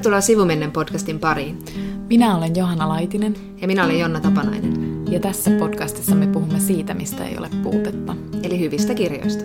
[0.00, 1.58] Tervetuloa Sivumennen podcastin pariin.
[2.08, 3.36] Minä olen Johanna Laitinen.
[3.60, 5.04] Ja minä olen Jonna Tapanainen.
[5.10, 8.16] Ja tässä podcastissa me puhumme siitä, mistä ei ole puutetta.
[8.42, 9.44] Eli hyvistä kirjoista.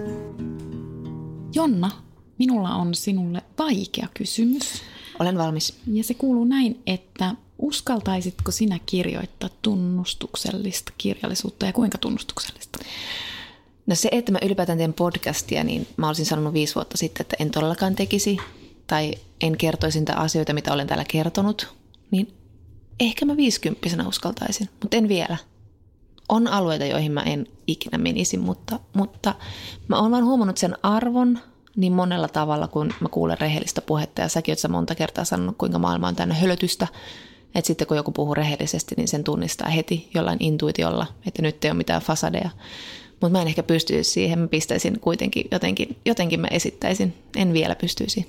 [1.55, 1.91] Jonna,
[2.37, 4.81] minulla on sinulle vaikea kysymys.
[5.19, 5.77] Olen valmis.
[5.87, 12.79] Ja se kuuluu näin, että uskaltaisitko sinä kirjoittaa tunnustuksellista kirjallisuutta ja kuinka tunnustuksellista?
[13.85, 17.35] No se, että mä ylipäätään teen podcastia, niin mä olisin sanonut viisi vuotta sitten, että
[17.39, 18.37] en todellakaan tekisi
[18.87, 19.13] tai
[19.45, 21.73] en kertoisi niitä asioita, mitä olen täällä kertonut,
[22.11, 22.33] niin
[22.99, 25.37] ehkä mä viisikymppisenä uskaltaisin, mutta en vielä.
[26.29, 29.35] On alueita, joihin mä en ikinä menisi, mutta, mutta
[29.87, 31.39] mä oon vaan huomannut sen arvon
[31.75, 34.21] niin monella tavalla, kun mä kuulen rehellistä puhetta.
[34.21, 36.87] Ja säkin oot monta kertaa sanonut, kuinka maailma on täynnä hölötystä.
[37.55, 41.71] Että sitten kun joku puhuu rehellisesti, niin sen tunnistaa heti jollain intuitiolla, että nyt ei
[41.71, 42.49] ole mitään fasadeja.
[43.11, 47.75] Mutta mä en ehkä pystyisi siihen, mä pistäisin kuitenkin jotenkin, jotenkin mä esittäisin, en vielä
[47.75, 48.25] pystyisi.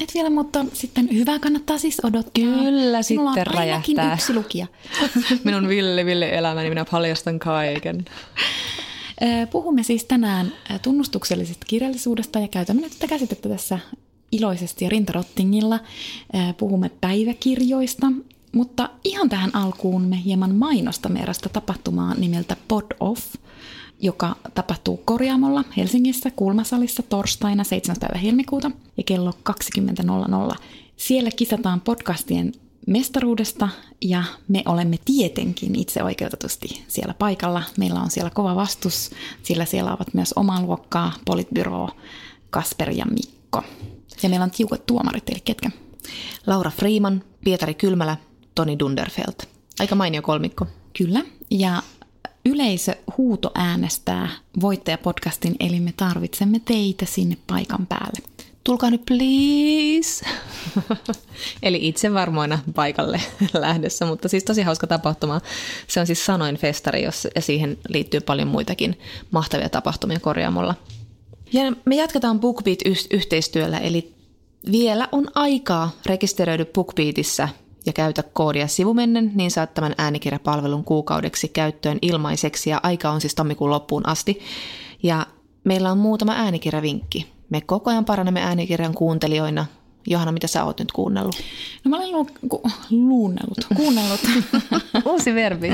[0.00, 2.44] Et vielä, mutta sitten hyvää kannattaa siis odottaa.
[2.44, 4.14] Kyllä, Sinulla sitten on räjähtää.
[4.14, 4.66] yksi lukija.
[5.44, 8.04] Minun Ville Ville elämäni, minä paljastan kaiken.
[9.50, 10.52] Puhumme siis tänään
[10.82, 13.78] tunnustuksellisesta kirjallisuudesta ja käytämme nyt tätä käsitettä tässä
[14.32, 15.80] iloisesti ja rintarottingilla.
[16.56, 18.06] Puhumme päiväkirjoista,
[18.52, 23.34] mutta ihan tähän alkuun me hieman mainostamme erästä tapahtumaa nimeltä Pod Off,
[24.00, 27.96] joka tapahtuu Korjaamolla Helsingissä Kulmasalissa torstaina 7.
[28.00, 29.32] päivä helmikuuta ja kello
[30.50, 30.56] 20.00.
[30.96, 32.52] Siellä kisataan podcastien
[32.86, 33.68] mestaruudesta
[34.00, 37.62] ja me olemme tietenkin itse oikeutetusti siellä paikalla.
[37.78, 39.10] Meillä on siellä kova vastus,
[39.42, 41.88] sillä siellä ovat myös omaa luokkaa, Politbyro,
[42.50, 43.62] Kasper ja Mikko.
[44.22, 45.70] Ja meillä on tiukat tuomarit, eli ketkä?
[46.46, 48.16] Laura Freeman, Pietari Kylmälä,
[48.54, 49.34] Toni Dunderfeld.
[49.80, 50.66] Aika mainio kolmikko.
[50.98, 51.22] Kyllä.
[51.50, 51.82] Ja
[52.46, 54.28] yleisö huuto äänestää
[54.60, 58.18] voittajapodcastin, eli me tarvitsemme teitä sinne paikan päälle.
[58.64, 60.26] Tulkaa nyt please.
[61.62, 63.20] Eli itse varmoina paikalle
[63.60, 65.40] lähdössä, mutta siis tosi hauska tapahtuma.
[65.86, 68.98] Se on siis Sanoin festari, jos, ja siihen liittyy paljon muitakin
[69.30, 70.74] mahtavia tapahtumia korjaamolla.
[71.52, 74.12] Ja me jatketaan BookBeat-yhteistyöllä, eli
[74.70, 77.48] vielä on aikaa rekisteröidy BookBeatissä
[77.86, 83.34] ja käytä koodia sivumennen, niin saat tämän äänikirjapalvelun kuukaudeksi käyttöön ilmaiseksi ja aika on siis
[83.34, 84.40] tammikuun loppuun asti.
[85.02, 85.26] Ja
[85.64, 87.32] meillä on muutama äänikirjavinkki.
[87.50, 89.66] Me koko ajan parannamme äänikirjan kuuntelijoina.
[90.06, 91.36] Johanna, mitä sä oot nyt kuunnellut?
[91.84, 94.20] No mä olen lu- ku- luunnellut, kuunnellut.
[95.12, 95.68] Uusi verbi.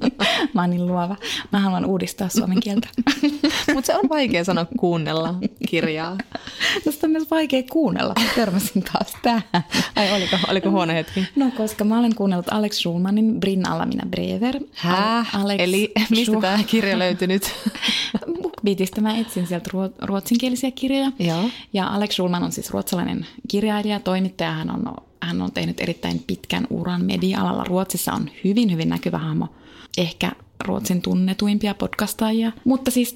[0.54, 1.16] mä oon niin luova.
[1.52, 2.88] Mä haluan uudistaa suomen kieltä.
[3.74, 5.34] Mutta se on vaikea sanoa kuunnella
[5.68, 6.16] kirjaa.
[6.84, 8.14] Tästä on myös vaikea kuunnella.
[8.34, 9.42] Törmäsin taas tähän.
[9.96, 11.24] Ai oliko, oliko huono hetki?
[11.36, 14.60] No, koska mä olen kuunnellut Alex Schulmanin Brin alla mina brever.
[14.74, 15.36] Häh?
[15.36, 17.52] Alex Eli mistä Schul- tämä kirja löytyi nyt?
[18.64, 21.12] BookBeatista mä etsin sieltä ruo- ruotsinkielisiä kirjoja.
[21.18, 21.44] Joo.
[21.72, 24.52] Ja Alex Schulman on siis ruotsalainen kirjailija, toimittaja.
[24.52, 27.64] Hän on, hän on tehnyt erittäin pitkän uran media-alalla.
[27.64, 29.48] Ruotsissa on hyvin, hyvin näkyvä hahmo.
[29.98, 30.32] Ehkä
[30.64, 32.52] Ruotsin tunnetuimpia podcastajia.
[32.64, 33.14] Mutta siis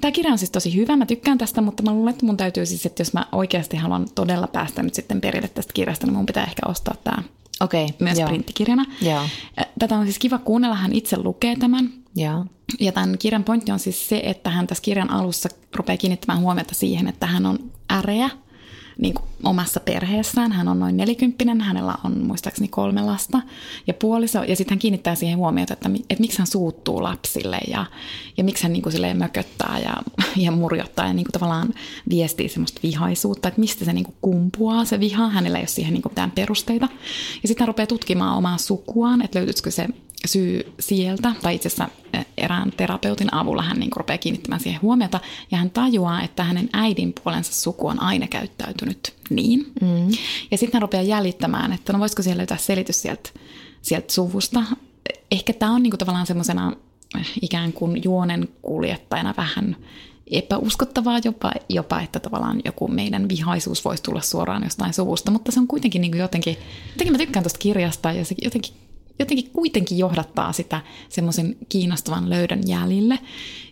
[0.00, 2.66] tämä kirja on siis tosi hyvä, mä tykkään tästä, mutta mä luulen, että mun täytyy
[2.66, 6.26] siis, että jos mä oikeasti haluan todella päästä nyt sitten perille tästä kirjasta, niin mun
[6.26, 7.22] pitää ehkä ostaa tämä
[7.60, 8.28] Okei, okay, myös joo.
[8.28, 8.84] printtikirjana.
[9.02, 9.22] Joo.
[9.78, 11.90] Tätä on siis kiva kuunnella, hän itse lukee tämän.
[12.16, 12.44] Joo.
[12.80, 16.74] Ja tämän kirjan pointti on siis se, että hän tässä kirjan alussa rupeaa kiinnittämään huomiota
[16.74, 17.58] siihen, että hän on
[17.92, 18.30] äreä
[18.98, 20.52] niin kuin omassa perheessään.
[20.52, 23.42] Hän on noin nelikymppinen, hänellä on muistaakseni kolme lasta
[23.86, 24.42] ja puoliso.
[24.42, 27.86] Ja sitten hän kiinnittää siihen huomiota, että, että miksi hän suuttuu lapsille ja,
[28.36, 29.94] ja miksi hän niin kuin mököttää ja,
[30.44, 31.74] ja murjottaa ja niin kuin tavallaan
[32.10, 35.28] viestii semmoista vihaisuutta, että mistä se niin kuin kumpuaa se viha.
[35.28, 36.88] Hänellä ei ole siihen niin kuin mitään perusteita.
[37.42, 39.88] Ja sitten hän rupeaa tutkimaan omaa sukuaan, että löytyisikö se
[40.26, 41.88] syy sieltä, tai itse asiassa
[42.36, 45.20] erään terapeutin avulla hän niin rupeaa kiinnittämään siihen huomiota,
[45.50, 49.72] ja hän tajuaa, että hänen äidin puolensa suku on aina käyttäytynyt niin.
[49.80, 50.08] Mm.
[50.50, 53.30] Ja sitten hän rupeaa jäljittämään, että no voisiko siellä löytää selitys sieltä,
[53.82, 54.62] sieltä suvusta.
[55.30, 56.72] Ehkä tämä on niin kuin tavallaan semmoisena
[57.42, 59.76] ikään kuin juonen kuljettajana vähän
[60.30, 65.60] epäuskottavaa jopa, jopa, että tavallaan joku meidän vihaisuus voisi tulla suoraan jostain suvusta, mutta se
[65.60, 66.56] on kuitenkin niin kuin jotenkin,
[66.92, 68.74] jotenkin mä tykkään tuosta kirjasta ja se jotenkin
[69.18, 73.18] jotenkin kuitenkin johdattaa sitä semmoisen kiinnostavan löydön jäljille.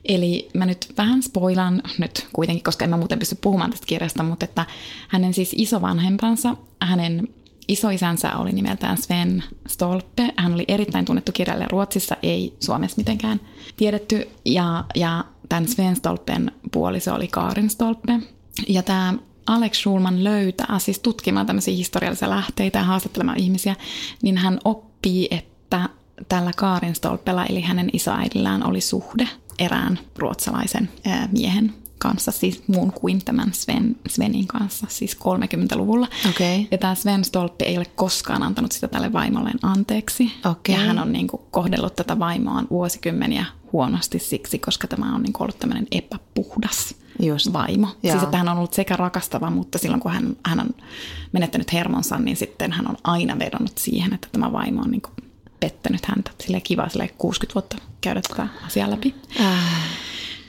[0.05, 4.23] Eli mä nyt vähän spoilan nyt kuitenkin, koska en mä muuten pysty puhumaan tästä kirjasta,
[4.23, 4.67] mutta että
[5.09, 7.29] hänen siis isovanhempansa, hänen
[7.69, 10.35] isoisänsä oli nimeltään Sven Stolpe.
[10.37, 13.41] Hän oli erittäin tunnettu kirjailija Ruotsissa, ei Suomessa mitenkään
[13.77, 14.29] tiedetty.
[14.45, 18.21] Ja, ja tämän Sven Stolpen puoliso oli Karin Stolpe.
[18.69, 19.15] Ja tämä
[19.47, 23.77] Alex Schulman löytää, siis tutkimaan tämmöisiä historiallisia lähteitä ja haastattelemaan ihmisiä,
[24.23, 24.86] niin hän oppii,
[25.31, 25.89] että
[26.29, 30.89] tällä Kaarin Stolpella, eli hänen isoäidillään, oli suhde erään ruotsalaisen
[31.33, 36.09] miehen kanssa, siis muun kuin tämän Sven, Svenin kanssa, siis 30-luvulla.
[36.31, 36.65] Okay.
[36.71, 40.33] Ja tämä Sven Stolpe ei ole koskaan antanut sitä tälle vaimolleen anteeksi.
[40.45, 40.75] Okay.
[40.75, 45.33] Ja hän on niin kuin kohdellut tätä vaimoaan vuosikymmeniä huonosti siksi, koska tämä on niin
[45.33, 47.53] kuin ollut tämmöinen epäpuhdas Just.
[47.53, 47.87] vaimo.
[48.03, 48.13] Joo.
[48.13, 50.69] Siis että hän on ollut sekä rakastava, mutta silloin kun hän, hän on
[51.33, 55.13] menettänyt hermonsa, niin sitten hän on aina vedonnut siihen, että tämä vaimo on niin kuin
[55.61, 56.31] pettänyt häntä.
[56.41, 59.15] Sille kiva sille 60 vuotta käydä tätä asiaa läpi.
[59.41, 59.55] Äh.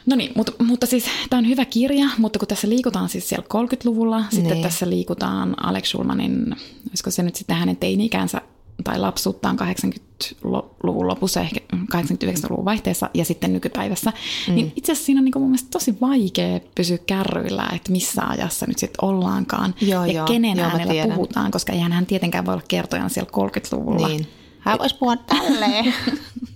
[0.05, 3.45] No niin, mutta, mutta siis tämä on hyvä kirja, mutta kun tässä liikutaan siis siellä
[3.53, 4.63] 30-luvulla, sitten Niin.
[4.63, 6.55] tässä liikutaan Alex Schulmanin,
[6.89, 8.41] olisiko se nyt sitten hänen teini-ikänsä
[8.83, 14.13] tai lapsuuttaan 80-luvun lopussa, ehkä 89-luvun vaihteessa ja sitten nykypäivässä,
[14.47, 14.55] mm.
[14.55, 18.65] niin itse asiassa siinä on niin mun mielestä tosi vaikea pysyä kärryillä, että missä ajassa
[18.65, 20.25] nyt sitten ollaankaan Joo, ja joo.
[20.25, 21.15] kenen Joo, äänellä tiedän.
[21.15, 24.07] puhutaan, koska eihän hän tietenkään voi olla kertojana siellä 30-luvulla.
[24.07, 24.27] Niin.
[24.59, 25.93] Hän voisi puhua tälleen.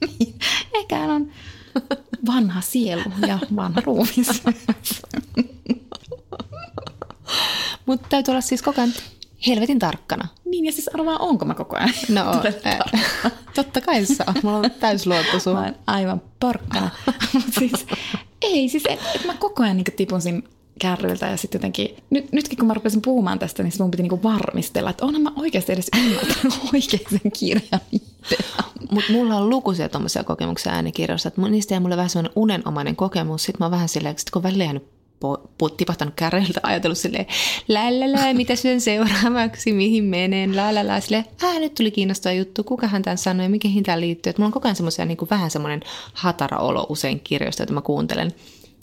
[0.74, 1.32] Ehkä hän on
[2.26, 4.44] vanha sielu ja vanha ruumis.
[7.86, 8.94] Mutta täytyy olla siis koko ajan
[9.48, 10.28] helvetin tarkkana.
[10.46, 11.94] niin ja siis arvaa, onko mä koko ajan?
[12.10, 12.22] No,
[12.66, 14.44] äh, totta kai sä oot.
[14.44, 15.58] Mulla on täys luotto Mä sun.
[15.58, 16.90] oon aivan porkkana.
[17.34, 17.86] Mut siis,
[18.42, 20.42] ei, siis et, et mä koko ajan niin tipun siinä
[20.82, 24.04] kärryiltä ja sitten jotenkin, nyt, nytkin kun mä rupesin puhumaan tästä, niin sit mun piti
[24.04, 27.82] niinku varmistella, että onhan mä oikeasti edes ymmärtänyt oikein sen kirjan.
[28.92, 33.44] Mutta mulla on lukuisia tuommoisia kokemuksia äänikirjoissa, että niistä jäi mulle vähän semmoinen unenomainen kokemus.
[33.44, 36.98] Sitten mä oon vähän silleen, että sit kun välillä jäänyt po- pu- tipahtanut kärreiltä, ajatellut
[36.98, 37.26] silleen,
[37.68, 41.26] lälälä, mitä syön seuraavaksi, mihin menen, lälälä, silleen,
[41.60, 44.30] nyt tuli kiinnostava juttu, kukahan tämän sanoi ja mihin tämä liittyy.
[44.30, 45.82] Et mulla on koko ajan semmoisia niin vähän semmoinen
[46.14, 48.32] hatara olo usein kirjoista, joita mä kuuntelen.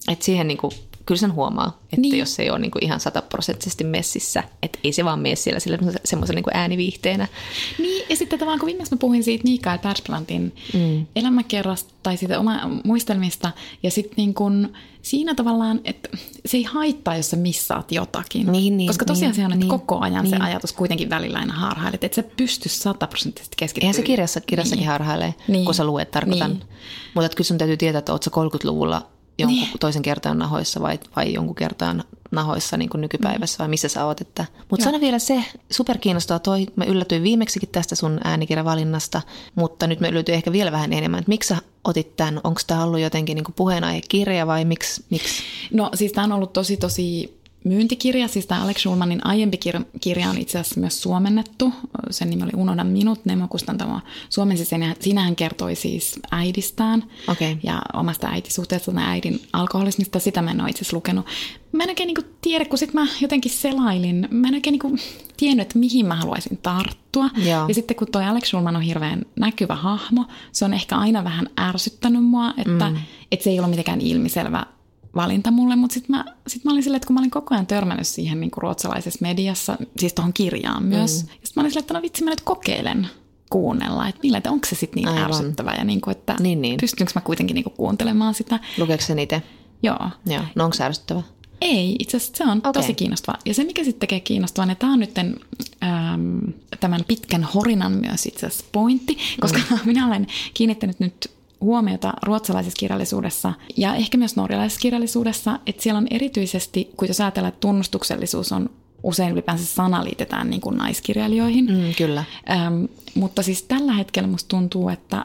[0.09, 0.73] Että siihen niin kuin,
[1.09, 2.03] kyllä sen huomaa, että Niin.
[2.03, 2.19] niin.
[2.19, 5.61] jos se ei ole niin kuin ihan sataprosenttisesti messissä, että ei se vaan mene siellä
[5.61, 7.29] sillä semmoisen niin ääniviihteenä.
[7.79, 11.07] Niin, ja sitten tavallaan kun viimeksi mä puhuin siitä Mikael Persplantin mm.
[11.17, 13.51] elämäkerrasta tai siitä oma muistelmista,
[13.83, 14.73] ja sitten niin kun
[15.03, 16.09] siinä tavallaan, että
[16.47, 18.53] se ei haittaa, jos sä missaat jotakin.
[18.53, 20.43] Niin, niin, Koska tosiaan niin, se on, että niin, koko ajan se niin.
[20.43, 23.87] ajatus kuitenkin välillä aina harhailet, että sä pysty sataprosenttisesti keskittymään.
[23.87, 24.89] Eihän se kirjassa, kirjassakin niin.
[24.89, 25.53] harhailee, Niin.
[25.53, 25.65] niin.
[25.65, 26.51] kun sä luet, tarkoitan.
[26.51, 26.59] Niin.
[26.61, 26.69] Niin.
[27.15, 29.07] Mutta kyllä sun täytyy tietää, että oot sä 30-luvulla
[29.39, 29.79] jonkun Niin.
[29.81, 34.21] toisen kertaan nahoissa vai, vai jonkun kertaan nahoissa niin kuin nykypäivässä vai missä sä oot.
[34.21, 34.47] Että.
[34.71, 39.23] Mutta sano vielä se, superkiinnostavaa toi, mä yllätyin viimeksikin tästä sun äänikirjavalinnasta,
[39.55, 42.85] mutta nyt me yllätyin ehkä vielä vähän enemmän, että miksi sä otit tämän, onko tämä
[42.85, 45.05] ollut jotenkin niin kuin puheenaihekirja vai miksi?
[45.11, 45.43] miksi?
[45.73, 49.59] No siis tämä on ollut tosi tosi myyntikirja, siis tämä Alex Schulmanin aiempi
[50.01, 51.73] kirja, on itse asiassa myös suomennettu.
[52.11, 54.01] Sen nimi oli Unohda minut, Nemo Kustantamo
[54.31, 57.59] suomensi sen ja siinä hän kertoi siis äidistään Okei.
[57.63, 60.19] ja omasta äitisuhteesta tai äidin alkoholismista.
[60.19, 61.27] Sitä mä en ole itse asiassa lukenut.
[61.73, 64.97] Mä en oikein niinku tiedä, kun sit mä jotenkin selailin, mä en oikein niinku
[65.37, 67.31] tiennyt, että mihin mä haluaisin tarttua.
[67.37, 67.69] Joo.
[67.69, 71.47] Ja sitten kun toi Alex Schulman on hirveän näkyvä hahmo, se on ehkä aina vähän
[71.61, 72.97] ärsyttänyt mua, että, mm.
[73.33, 74.67] että se ei ole mitenkään ilmiselvä
[75.19, 77.67] valinta mulle, mutta sitten mä, sit mä olin silleen, että kun mä olin koko ajan
[77.67, 81.29] törmännyt siihen niin kuin ruotsalaisessa mediassa, siis tuohon kirjaan myös, mm.
[81.29, 83.09] ja sitten mä olin silleen, että no vitsi, mä nyt kokeilen
[83.51, 85.25] kuunnella, että millä, että onko se sitten niin Aivan.
[85.25, 86.77] ärsyttävää ja niin kuin, että Niin, niin.
[86.81, 88.61] pystynkö mä kuitenkin niin kuin kuuntelemaan sitä.
[88.79, 89.43] Lukeeko sen itse?
[89.83, 90.11] Joo.
[90.27, 91.23] Joo, no onko se ärsyttävä?
[91.61, 92.73] Ei, itse asiassa se on okay.
[92.73, 93.39] Tosi kiinnostava.
[93.45, 95.15] Ja se, mikä sitten tekee kiinnostavan, että tämä on nyt
[96.81, 99.79] tämän pitkän horinan myös itse asiassa pointti, koska mm.
[99.85, 106.07] minä olen kiinnittänyt nyt huomiota ruotsalaisessa kirjallisuudessa ja ehkä myös norjalaisessa kirjallisuudessa, että siellä on
[106.11, 108.71] erityisesti, kun jos ajatellaan, että tunnustuksellisuus on
[109.03, 112.25] usein ylipäänsä sana liitetään niin kuin naiskirjailijoihin, Mm, kyllä.
[112.51, 112.85] Ähm,
[113.15, 115.25] mutta siis tällä hetkellä musta tuntuu, että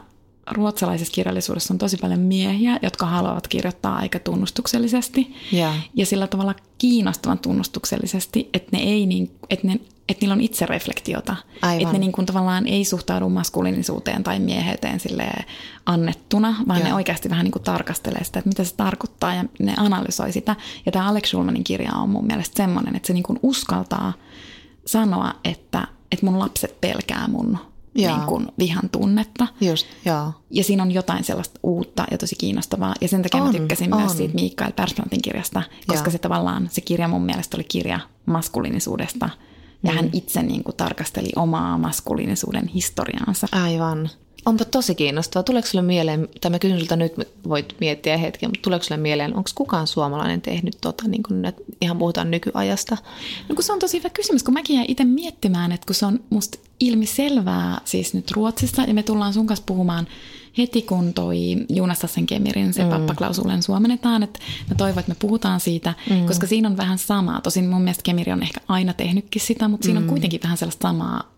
[0.51, 5.35] ruotsalaisessa kirjallisuudessa on tosi paljon miehiä, jotka haluavat kirjoittaa aika tunnustuksellisesti.
[5.51, 5.73] Joo.
[5.95, 9.79] Ja sillä tavalla kiinnostavan tunnustuksellisesti, että ne ei niin, että ne,
[10.09, 11.35] että niillä on itsereflektiota.
[11.61, 11.81] Aivan.
[11.81, 15.31] Että ne niin kuin tavallaan ei suhtaudu maskuliinisuuteen tai mieheyteen sille
[15.85, 16.87] annettuna, vaan Joo.
[16.87, 20.55] ne oikeasti vähän niin kuin tarkastelee sitä, että mitä se tarkoittaa ja ne analysoi sitä.
[20.85, 24.13] Ja tämä Alex Schulmanin kirja on mun mielestä semmoinen, että se niin kuin uskaltaa
[24.85, 27.57] sanoa, että, että mun lapset pelkää mun
[27.95, 29.47] niin kuin vihan tunnetta.
[29.61, 29.87] Just.
[30.51, 32.93] Ja siinä on jotain sellaista uutta ja tosi kiinnostavaa.
[33.01, 33.99] Ja sen takia on, mä tykkäsin on.
[33.99, 36.11] myös siitä Mikael Persplantin kirjasta, koska Joo.
[36.11, 39.29] se tavallaan, se kirja mun mielestä oli kirja maskuliinisuudesta.
[39.83, 39.95] Ja Mm.
[39.95, 43.47] hän itse niin kuin tarkasteli omaa maskuliinisuuden historiaansa.
[43.51, 44.09] Aivan.
[44.45, 45.43] Onpa tosi kiinnostavaa.
[45.43, 47.13] Tuleeko sulle mieleen, tai mä kysyn sulta nyt,
[47.47, 51.55] voit miettiä hetken, mutta tuleeko sulle mieleen, onko kukaan suomalainen tehnyt tota, niin kun nyt
[51.81, 52.97] ihan puhutaan nykyajasta?
[53.49, 56.05] No kun se on tosi hyvä kysymys, kun mäkin jäin itse miettimään, että kun se
[56.05, 60.07] on musta ilmiselvää siis nyt Ruotsissa, ja me tullaan sun kanssa puhumaan
[60.57, 61.37] heti kun toi
[61.69, 62.89] Jonas sen Kemirin se mm.
[62.89, 66.25] pappaklausulen suomennetaan, että mä toivon, että me puhutaan siitä, mm.
[66.25, 67.41] koska siinä on vähän samaa.
[67.41, 70.03] Tosin mun mielestä Kemiri on ehkä aina tehnytkin sitä, mutta siinä mm.
[70.03, 71.33] on kuitenkin vähän sellaista samaa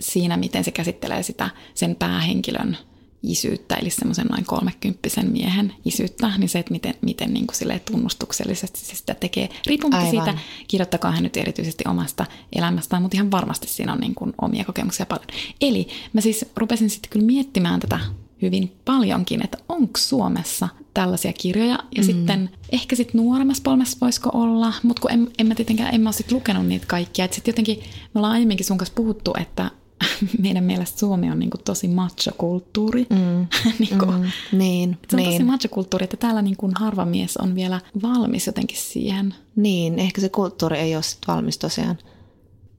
[0.00, 2.76] siinä, miten se käsittelee sitä sen päähenkilön
[3.22, 8.80] isyyttä, eli semmoisen noin kolmekymppisen miehen isyyttä, niin se, että miten, miten niin kuin tunnustuksellisesti
[8.80, 9.48] se sitä tekee.
[9.66, 10.24] Riippumatta Aivan.
[10.24, 14.64] siitä, kirjoittakaa hän nyt erityisesti omasta elämästään, mutta ihan varmasti siinä on niin kuin omia
[14.64, 15.26] kokemuksia paljon.
[15.60, 18.00] Eli mä siis rupesin sitten kyllä miettimään tätä
[18.42, 21.78] hyvin paljonkin, että onko Suomessa tällaisia kirjoja.
[21.96, 22.06] Ja mm.
[22.06, 26.12] sitten ehkä sitten nuoremmassa polmessa voisiko olla, mutta kun en, en mä tietenkään, en mä
[26.12, 27.24] sit lukenut niitä kaikkia.
[27.24, 27.78] Että sitten jotenkin
[28.14, 29.70] me ollaan aiemminkin sun kanssa puhuttu, että
[30.42, 33.06] meidän mielestä Suomi on niinku tosi macho-kulttuuri.
[33.10, 33.46] Mm.
[33.88, 34.30] niinku, mm.
[34.52, 35.32] Niin, se on niin.
[35.32, 39.34] tosi macho-kulttuuri, että täällä niinku harva mies on vielä valmis jotenkin siihen.
[39.56, 41.98] Niin, ehkä se kulttuuri ei ole sit valmis tosiaan.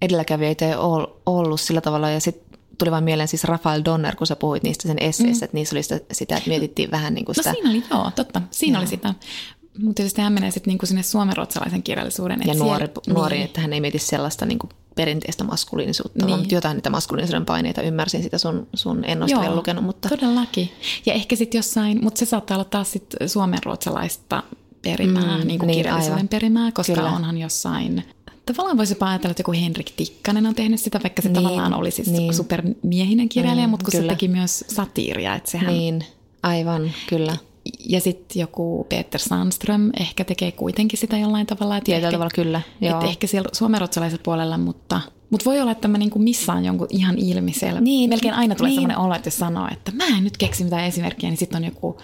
[0.02, 2.47] Edelläkävijöitä ei ole ollut sillä tavalla ja sitten
[2.78, 5.46] tuli vain mieleen siis Rafael Donner, kun sä puhuit niistä sen esseessä, mm.
[5.46, 7.50] että niissä oli sitä, sitä, että mietittiin vähän niin kuin no sitä.
[7.50, 8.42] No siinä oli, joo, totta.
[8.52, 8.82] Siinä joo.
[8.82, 9.14] oli sitä.
[9.78, 12.40] Mutta tietysti hän menee sitten niinku sinne suomenruotsalaisen kirjallisuuden.
[12.46, 13.46] Ja nuori, siellä, nuori niin.
[13.46, 16.40] että hän ei mieti sellaista niinku perinteistä maskuliinisuutta, niin.
[16.40, 19.84] mutta jotain niitä maskuliinisuuden paineita ymmärsin sitä sun, sun ennosta vielä lukenut.
[19.84, 20.10] Mutta...
[20.10, 20.70] todellakin.
[21.06, 24.44] Ja ehkä sitten jossain, mutta se saattaa olla taas sitten suomenruotsalaista
[24.82, 26.28] perimää, mm, niin kuin niin, kirjallisuuden aivan.
[26.28, 27.12] perimää, koska Kyllä.
[27.12, 28.04] onhan jossain
[28.54, 31.92] Tavallaan voisi ajatella, että joku Henrik Tikkanen on tehnyt sitä, vaikka se niin, tavallaan oli
[31.92, 32.34] siis niin.
[32.34, 34.04] supermiehinen kirjailija, mm, mutta kun kyllä.
[34.04, 35.36] se teki myös satiiria.
[35.36, 35.74] Että sehän...
[35.74, 36.04] Niin,
[36.44, 37.38] aivan, kyllä.
[37.90, 41.82] Ja sitten joku Peter Sandström ehkä tekee kuitenkin sitä jollain tavalla.
[41.82, 43.02] Tietyllä tavalla kyllä, joo.
[43.02, 47.82] Ehkä siellä suomenruotsalaisella puolella, mutta, mutta voi olla, että mä niinku missaan jonkun ihan ilmiselvä.
[47.82, 48.76] Niin, Melkein aina tulee niin.
[48.76, 51.66] sellainen olo, että jos sanoo, että mä en nyt keksi mitään esimerkkiä, niin sitten on
[51.66, 51.98] joku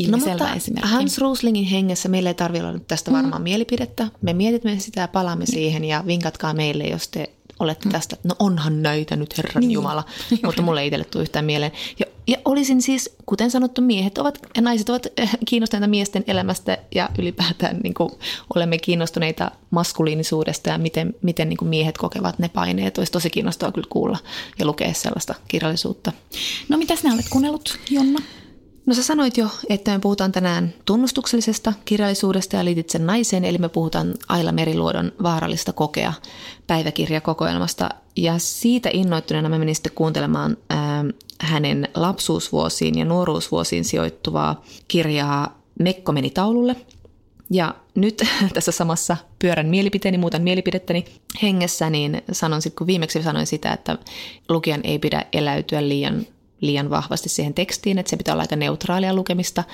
[0.00, 0.90] ilmiselvä no, esimerkki.
[0.90, 3.44] Hans Ruslingin hengessä meillä ei tarvitse olla nyt tästä varmaan mm.
[3.44, 4.08] mielipidettä.
[4.22, 5.52] Me mietimme sitä ja palaamme mm.
[5.52, 7.30] siihen ja vinkatkaa meille, jos te
[7.60, 7.92] olette mm.
[7.92, 9.70] tästä, no onhan näitä nyt Herran niin.
[9.70, 10.04] Jumala,
[10.44, 11.72] mutta mulle ei itselle tule yhtään mieleen.
[11.98, 16.78] Ja, ja olisin siis, kuten sanottu, miehet ovat ja naiset ovat eh, kiinnostuneita miesten elämästä
[16.94, 18.10] ja ylipäätään niin kuin,
[18.54, 22.98] olemme kiinnostuneita maskuliinisuudesta ja miten, miten niin kuin miehet kokevat ne paineet.
[22.98, 24.18] Olisi tosi kiinnostavaa kyllä kuulla
[24.58, 26.12] ja lukea sellaista kirjallisuutta.
[26.68, 28.22] No mitä sinä olet kuunnellut, Jonna?
[28.86, 33.58] No sä sanoit jo, että me puhutaan tänään tunnustuksellisesta kirjallisuudesta ja liitit sen naiseen, eli
[33.58, 36.12] me puhutaan Aila Meriluodon vaarallista kokea
[36.66, 37.88] päiväkirjakokoelmasta.
[38.16, 41.04] Ja siitä innoittuneena mä menin sitten kuuntelemaan ää,
[41.40, 46.76] hänen lapsuusvuosiin ja nuoruusvuosiin sijoittuvaa kirjaa Mekko meni taululle.
[47.50, 48.22] Ja nyt
[48.54, 51.04] tässä samassa pyörän mielipiteeni, muutan mielipidettäni
[51.42, 53.98] hengessä, niin sanon sitten, kun viimeksi sanoin sitä, että
[54.48, 56.26] lukijan ei pidä eläytyä liian
[56.60, 59.64] liian vahvasti siihen tekstiin, että se pitää olla aika neutraalia lukemista.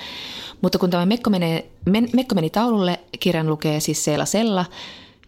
[0.61, 4.65] Mutta kun tämä Mekko, menee, men, Mekko meni taululle, kirjan lukee siis Seela Sella,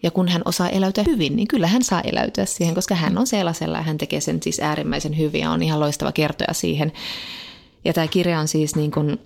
[0.04, 3.28] ja kun hän osaa eläytyä hyvin, niin kyllä hän saa eläytyä siihen, koska hän on
[3.28, 6.92] Sella ja hän tekee sen siis äärimmäisen hyvin ja on ihan loistava kertoja siihen.
[7.86, 9.20] Ja tämä kirja on siis niin kuin,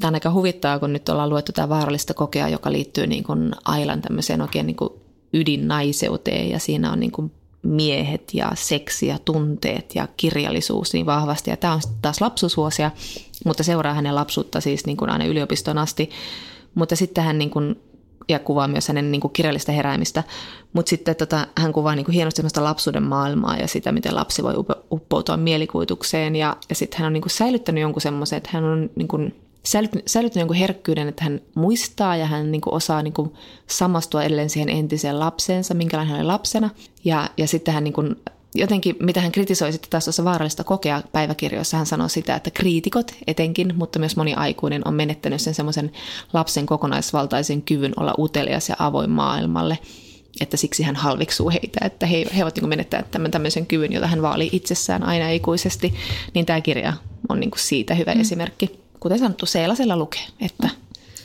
[0.00, 3.52] tämä on aika huvittavaa, kun nyt ollaan luettu tämä vaarallista kokea, joka liittyy niin kuin
[3.64, 4.90] Ailan tämmöiseen oikein niin kuin
[5.32, 11.50] ydinnaiseuteen ja siinä on niin kuin miehet ja seksi ja tunteet ja kirjallisuus niin vahvasti.
[11.50, 12.90] Ja tämä on taas lapsuusvuosia,
[13.44, 16.10] mutta seuraa hänen lapsuutta siis niin kuin aina yliopiston asti.
[16.74, 17.80] Mutta sitten hän niin kuin,
[18.28, 20.24] ja kuvaa myös hänen niin kuin kirjallista heräämistä.
[20.72, 24.42] Mutta sitten tota, hän kuvaa niin kuin hienosti sellaista lapsuuden maailmaa ja sitä, miten lapsi
[24.42, 24.54] voi
[24.90, 26.36] uppoutua mielikuvitukseen.
[26.36, 29.34] Ja, ja sitten hän on niin kuin säilyttänyt jonkun semmoisen, että hän on niin kuin
[29.64, 33.32] säilyttänyt, jonkun herkkyyden, että hän muistaa ja hän niin kuin osaa niin kuin
[33.66, 36.70] samastua edelleen siihen entiseen lapseensa, minkälainen hän oli lapsena.
[37.04, 38.16] Ja, ja sitten hän niin kuin,
[38.54, 43.12] jotenkin, mitä hän kritisoi sitten taas tuossa vaarallista kokea päiväkirjoissa, hän sanoi sitä, että kriitikot
[43.26, 45.92] etenkin, mutta myös moni aikuinen on menettänyt sen semmoisen
[46.32, 49.78] lapsen kokonaisvaltaisen kyvyn olla utelias ja avoin maailmalle
[50.40, 54.06] että siksi hän halviksuu heitä, että he, he ovat niin menettäneet tämän tämmöisen kyvyn, jota
[54.06, 55.94] hän vaalii itsessään aina ikuisesti,
[56.34, 56.92] niin tämä kirja
[57.28, 58.20] on niin kuin siitä hyvä mm.
[58.20, 60.70] esimerkki kuten sanottu, Seelasella lukee, että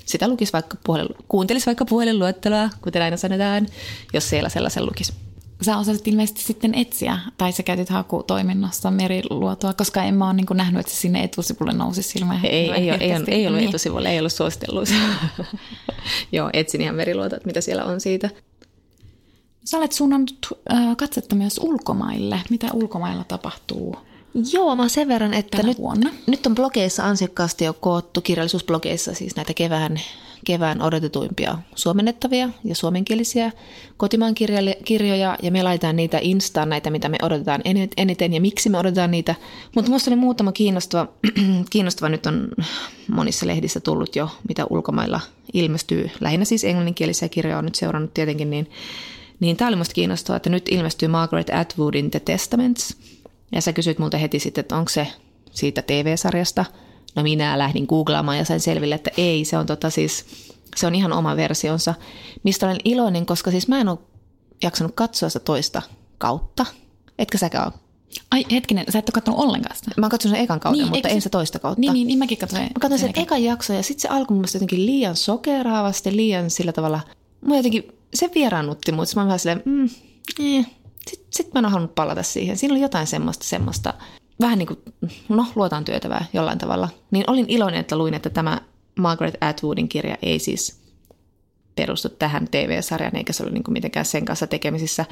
[0.05, 3.67] sitä lukisi vaikka puhelin, kuuntelisi vaikka puhelinluetteloa, kuten aina sanotaan,
[4.13, 5.13] jos Seelasella sen lukisi.
[5.61, 10.45] Sä osasit ilmeisesti sitten etsiä, tai sä käytit hakutoiminnassa meriluotoa, koska en mä ole niin
[10.53, 12.45] nähnyt, että se sinne etusivulle nousi silmään.
[12.45, 13.69] Ei, ei, ei, ei, ei ollut niin.
[13.69, 14.95] etusivulle, ei ollut suositelluissa.
[16.31, 18.29] Joo, etsin ihan meriluotot, mitä siellä on siitä.
[19.65, 20.47] Sä olet suunnannut
[20.97, 22.41] katsetta myös ulkomaille.
[22.49, 23.95] Mitä ulkomailla tapahtuu?
[24.53, 26.09] Joo, mä sen verran, että Tänä nyt, vuonna.
[26.27, 29.99] nyt on blogeissa ansiokkaasti jo koottu, kirjallisuusblogeissa siis näitä kevään,
[30.45, 33.51] kevään odotetuimpia suomennettavia ja suomenkielisiä
[33.97, 34.35] kotimaan
[34.85, 38.77] kirjoja, ja me laitetaan niitä Instaan, näitä mitä me odotetaan eni- eniten ja miksi me
[38.77, 39.35] odotetaan niitä.
[39.75, 41.07] Mutta musta oli muutama kiinnostava,
[41.69, 42.47] kiinnostava, nyt on
[43.11, 45.19] monissa lehdissä tullut jo, mitä ulkomailla
[45.53, 48.69] ilmestyy, lähinnä siis englanninkielisiä kirjoja on nyt seurannut tietenkin, niin
[49.39, 52.97] niin tämä oli musta kiinnostavaa, että nyt ilmestyy Margaret Atwoodin The Testaments.
[53.51, 55.07] Ja sä kysyit multa heti sitten, että onko se
[55.51, 56.65] siitä TV-sarjasta.
[57.15, 60.25] No minä lähdin googlaamaan ja sain selville, että ei, se on, tota siis,
[60.75, 61.93] se on ihan oma versionsa.
[62.43, 63.97] Mistä olen iloinen, koska siis mä en ole
[64.63, 65.81] jaksanut katsoa sitä toista
[66.17, 66.65] kautta.
[67.19, 67.73] Etkö säkään ole?
[68.31, 69.91] Ai hetkinen, sä et ole katsonut ollenkaan sitä.
[69.97, 71.81] Mä katson sen ekan kauden, Niin, mutta en se- toista kautta.
[71.81, 72.61] Niin, niin, niin mäkin katsoin.
[72.63, 76.49] Mä katsoin sen ekan jakson ja sitten se alkoi mun mielestä jotenkin liian sokeraavasti, liian
[76.49, 76.99] sillä tavalla.
[77.41, 79.15] Mä jotenkin, se vieraannutti mut.
[79.15, 79.89] Mä vähän silleen, mm,
[80.39, 80.65] eh.
[81.07, 82.57] Sitten sit mä en halunnut palata siihen.
[82.57, 83.93] Siinä oli jotain semmoista, semmoista,
[84.39, 84.79] vähän niin kuin,
[85.29, 86.89] no luotaan työtävää jollain tavalla.
[87.11, 88.61] Niin olin iloinen, että luin, että tämä
[88.99, 90.79] Margaret Atwoodin kirja ei siis
[91.75, 95.05] perustu tähän TV-sarjaan, eikä se ole niin mitenkään sen kanssa tekemisissä.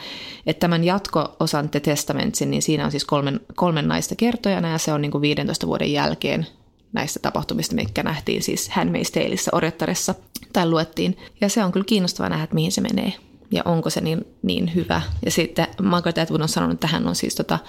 [0.46, 4.94] Että tämän jatko-osan The Testamentsin, niin siinä on siis kolmen, kolmen naista kertojana, ja se
[4.94, 6.48] on niin kuin 15 vuoden jälkeen
[6.94, 10.16] näistä tapahtumista, mitkä nähtiin siis Handmaid's Taleissa orjattaressa
[10.54, 11.18] tai luettiin.
[11.42, 13.14] Ja se on kyllä kiinnostavaa nähdä, että mihin se menee
[13.52, 15.02] ja onko se niin, niin hyvä.
[15.26, 17.60] Ja sitten Margaret Atwood on sanonut, että hän on siis tota,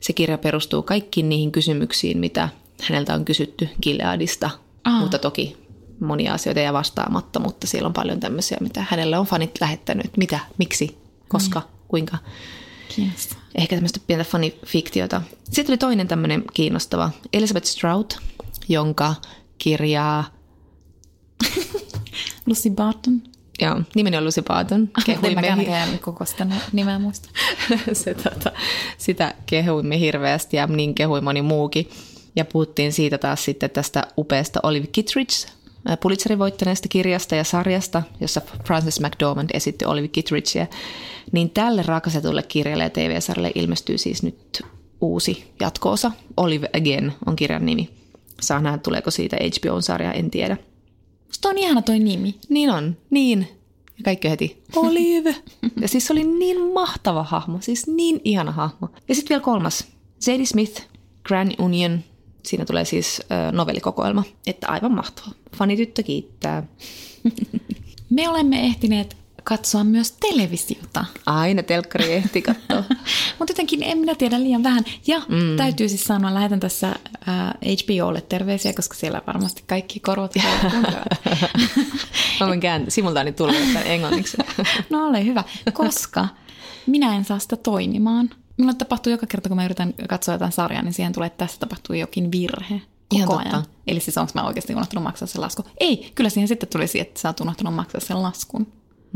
[0.00, 2.48] se kirja perustuu kaikkiin niihin kysymyksiin, mitä
[2.82, 4.50] häneltä on kysytty Gileadista,
[4.84, 5.00] Aa.
[5.00, 5.56] mutta toki
[6.00, 10.18] monia asioita ja vastaamatta, mutta siellä on paljon tämmöisiä, mitä hänelle on fanit lähettänyt, että
[10.18, 12.18] mitä, miksi, koska, kuinka.
[12.96, 13.44] Kiinnostavaa.
[13.54, 15.22] Ehkä tämmöistä pientä fanifiktiota.
[15.44, 18.18] Sitten oli toinen tämmöinen kiinnostava, Elizabeth Strout,
[18.68, 19.14] jonka
[19.58, 20.24] kirjaa,
[22.46, 23.22] Lucy Barton.
[23.60, 27.28] Joo, nimeni on Lucy Barton, En kehuimme, mäkään näkään koko sitä nimeä muista.
[27.92, 28.52] se, tota,
[28.98, 31.90] sitä kehuimme hirveästi ja niin kehui moni muukin.
[32.36, 35.34] Ja puhuttiin siitä taas sitten tästä upeasta Olive Kittredge,
[35.86, 40.66] ää, Pulitzerin voittaneesta kirjasta ja sarjasta, jossa Frances McDormand esitti Olive Kittredgeä.
[41.32, 44.62] Niin tälle rakastetulle kirjalle ja TV-sarjalle ilmestyy siis nyt
[45.00, 46.12] uusi jatko-osa.
[46.36, 47.90] Olive Again on kirjan nimi.
[48.40, 50.56] Saa nähdä, tuleeko siitä HBO-sarja, en tiedä.
[51.26, 52.34] Musta on ihana toi nimi.
[52.48, 53.48] Niin on, niin.
[53.98, 55.36] Ja kaikki heti, Olive.
[55.80, 58.88] Ja siis se oli niin mahtava hahmo, siis niin ihana hahmo.
[59.08, 59.86] Ja sitten vielä kolmas,
[60.24, 60.82] Zadie Smith,
[61.24, 62.00] Grand Union.
[62.42, 65.28] Siinä tulee siis ö, novellikokoelma, että aivan mahtava.
[65.56, 66.62] Fanityttö kiittää.
[68.10, 69.16] Me olemme ehtineet
[69.48, 71.04] katsoa myös televisiota.
[71.26, 72.84] Aina telkkari ehti katsoa.
[73.38, 74.84] Mutta jotenkin en minä tiedä liian vähän.
[75.06, 75.56] Ja mm.
[75.56, 80.34] täytyy siis sanoa, lähetän tässä äh, HBOlle terveisiä, koska siellä varmasti kaikki korvat
[82.40, 84.36] voin kääntää simultaani tulla tämän englanniksi.
[84.90, 86.28] No ole hyvä, koska
[86.86, 88.30] minä en saa sitä toimimaan.
[88.56, 91.60] Minulle tapahtuu joka kerta, kun mä yritän katsoa jotain sarjaa, niin siihen tulee, että tässä
[91.60, 92.80] tapahtuu jokin virhe
[93.12, 93.56] Ihan koko totta.
[93.56, 93.66] ajan.
[93.86, 95.64] Eli siis onko mä oikeasti unohtanut maksaa sen laskun?
[95.80, 98.66] Ei, kyllä siihen sitten tulisi, että sä oot unohtanut maksaa sen laskun.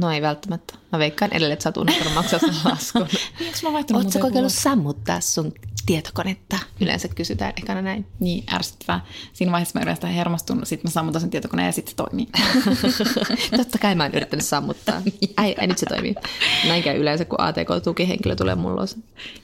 [0.01, 0.75] No ei välttämättä.
[0.93, 3.03] Mä veikkaan edelleen, että sä oot unohtanut maksaa sen laskun.
[3.47, 5.53] Onko mä vaihtanut kokeillut sammuttaa sun
[5.87, 6.59] tietokonetta?
[6.81, 8.07] Yleensä kysytään ekana näin.
[8.21, 9.01] Niin, ärsyttävää.
[9.33, 12.27] Siinä vaiheessa mä yritän hermostun, sitten mä sammutan sen tietokoneen ja sitten se toimii.
[13.57, 15.03] Totta kai mä oon yrittänyt sammuttaa.
[15.37, 16.15] Ai, ai nyt se toimii.
[16.69, 18.85] Näin käy yleensä, kun ATK-tukihenkilö tulee mulla.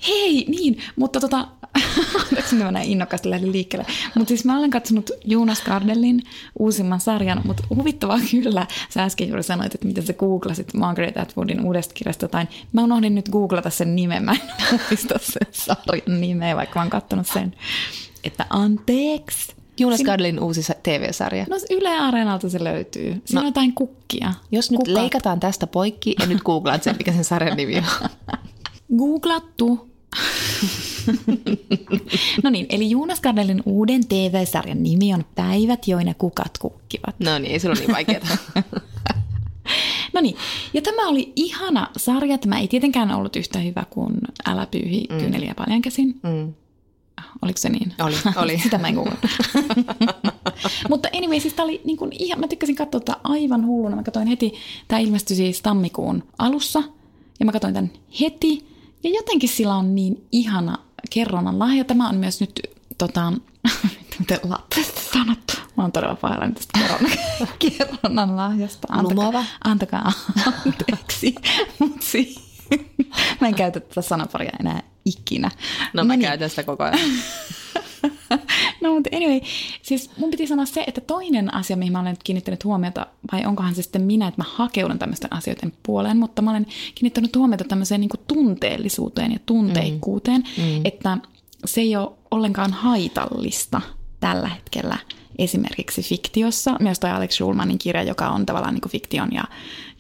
[0.09, 1.49] Hei, niin, mutta tota,
[2.23, 3.87] anteeksi, mä näin innokkaasti lähdin liikkeelle.
[4.15, 6.23] Mutta siis mä olen katsonut Jonas Gardelin
[6.59, 11.65] uusimman sarjan, mutta huvittavaa kyllä, sä äsken juuri sanoit, että miten sä googlasit Margaret Atwoodin
[11.65, 12.49] uudesta kirjasta jotain.
[12.73, 14.41] Mä unohdin nyt googlata sen nimen, mä en
[14.91, 17.55] muista sen sarjan nimeä, vaikka mä oon kattonut sen.
[18.25, 19.55] Että anteeksi.
[19.79, 21.47] Jonas Siinä- Gardelin uusi sa- TV-sarja.
[21.51, 23.03] No, No Yle Areenalta se löytyy.
[23.05, 24.35] Siinä no, on jotain kukkia.
[24.53, 24.95] Jos nyt Kukat.
[24.95, 27.85] leikataan tästä poikki ja nyt googlaat sen, mikä sen sarjan nimi on.
[28.99, 29.91] Googlattu.
[32.43, 37.15] no niin, eli Jonas Gardelin uuden TV-sarjan nimi on Päivät, joina kukat kukkivat.
[37.19, 38.21] No niin, ei se ole niin vaikeaa.
[40.13, 40.37] No niin,
[40.75, 42.39] ja tämä oli ihana sarja.
[42.39, 44.15] Tämä ei tietenkään ollut yhtä hyvä kuin
[44.47, 45.19] Älä pyyhi mm.
[45.19, 46.21] kyyneliä paljon käsin.
[46.23, 46.55] Mm.
[47.43, 47.93] Oliko se niin?
[48.01, 48.59] Oli, oli.
[48.63, 48.95] Sitä mä en.
[50.91, 53.97] Mutta anyway, siis tää oli niin kuin ihan, mä tykkäsin katsoa tätä aivan hulluna.
[53.97, 54.53] Mä katsoin heti,
[54.89, 56.83] tämä ilmestyi siis tammikuun alussa,
[57.41, 57.91] ja mä katsoin tämän
[58.21, 58.67] heti,
[59.05, 60.79] ja jotenkin sillä on niin ihana
[61.11, 61.85] kerronnan lahja.
[61.85, 62.61] Tämä on myös nyt,
[62.99, 63.33] tota,
[64.19, 64.39] miten
[65.13, 66.79] sanottu, mä oon todella pahoillani tästä
[67.59, 68.89] kerronnan, lahjasta.
[69.03, 69.45] Lumoava?
[69.65, 70.13] antakaa
[70.47, 71.35] anteeksi,
[71.79, 72.35] mutta si-
[73.41, 75.51] mä en käytä tätä sanaparia enää ikinä.
[75.93, 76.27] No mä niin.
[76.27, 76.99] käytän sitä koko ajan.
[78.81, 79.41] No mutta anyway,
[79.83, 83.47] siis mun piti sanoa se, että toinen asia, mihin mä olen nyt kiinnittänyt huomiota, vai
[83.47, 87.65] onkohan se sitten minä, että mä hakeudun tämmöisten asioiden puoleen, mutta mä olen kiinnittänyt huomiota
[87.65, 90.81] tämmöiseen niin tunteellisuuteen ja tunteikkuuteen, mm.
[90.85, 91.19] että
[91.65, 93.81] se ei ole ollenkaan haitallista
[94.21, 94.99] tällä hetkellä
[95.39, 96.77] esimerkiksi fiktiossa.
[96.81, 99.45] Myös toi Alex Schulmanin kirja, joka on tavallaan niin kuin fiktion ja,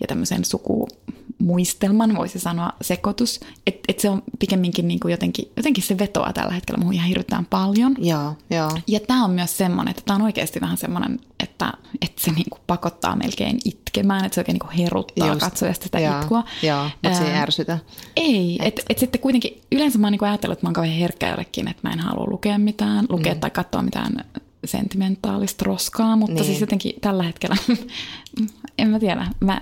[0.00, 3.40] ja tämmöisen sukumuistelman, voisi sanoa, sekoitus.
[3.66, 7.08] Että et se on pikemminkin niin kuin jotenkin, jotenkin se vetoaa tällä hetkellä muuhun ihan
[7.08, 7.96] hirveän paljon.
[7.98, 8.70] Joo, joo.
[8.86, 11.72] Ja tämä on myös semmoinen, että tämä on oikeasti vähän semmoinen, että,
[12.02, 15.40] että se niin kuin pakottaa melkein itkemään, että se oikein niin kuin heruttaa Just.
[15.40, 16.44] katsojasta sitä Joo, itkua.
[16.62, 17.78] Joo, mutta se ei ärsytä.
[18.16, 21.28] ei, että et sitten kuitenkin yleensä mä oon niinku ajatellut, että mä oon kauhean herkkä
[21.28, 23.40] jollekin, että mä en halua lukea mitään, lukea mm.
[23.40, 24.24] tai katsoa mitään
[24.68, 26.44] sentimentaalista roskaa, mutta Niin.
[26.44, 27.56] siis jotenkin tällä hetkellä,
[28.78, 29.60] en mä tiedä, mä,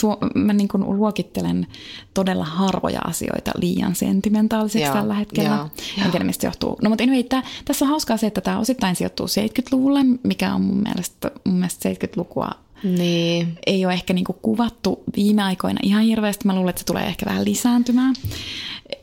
[0.00, 1.66] tuo, mä niin kuin luokittelen
[2.14, 5.48] todella harvoja asioita liian sentimentaaliseksi Joo, tällä hetkellä.
[5.48, 5.68] joo,
[6.04, 6.76] En tiedä, mistä se johtuu.
[6.82, 10.60] No mutta anyway, tää, tässä on hauskaa se, että tämä osittain sijoittuu 70-luvulle, mikä on
[10.60, 12.50] mun mielestä, mun mielestä 70-lukua
[12.82, 13.58] Niin.
[13.66, 16.46] ei ole ehkä niinku kuvattu viime aikoina ihan hirveästi.
[16.46, 18.14] Mä luulen, että se tulee ehkä vähän lisääntymään.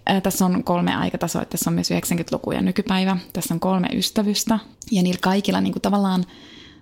[0.06, 3.18] Ää, Tässä on kolme aikatasoa, että tässä on myös 90-luku ja nykypäivä.
[3.34, 4.60] Tässä on kolme ystävystä
[4.92, 6.26] ja niillä kaikilla niinku tavallaan,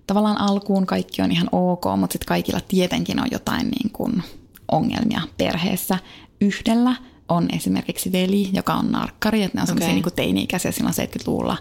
[0.08, 4.10] tavallaan alkuun kaikki on ihan ok, mutta sitten kaikilla tietenkin on jotain niinku
[4.72, 5.98] ongelmia perheessä.
[6.42, 6.96] Yhdellä
[7.30, 9.88] on esimerkiksi veli, joka on narkkari, että ne on okay.
[9.88, 11.58] niinku teini-ikäisiä silloin 70-luvulla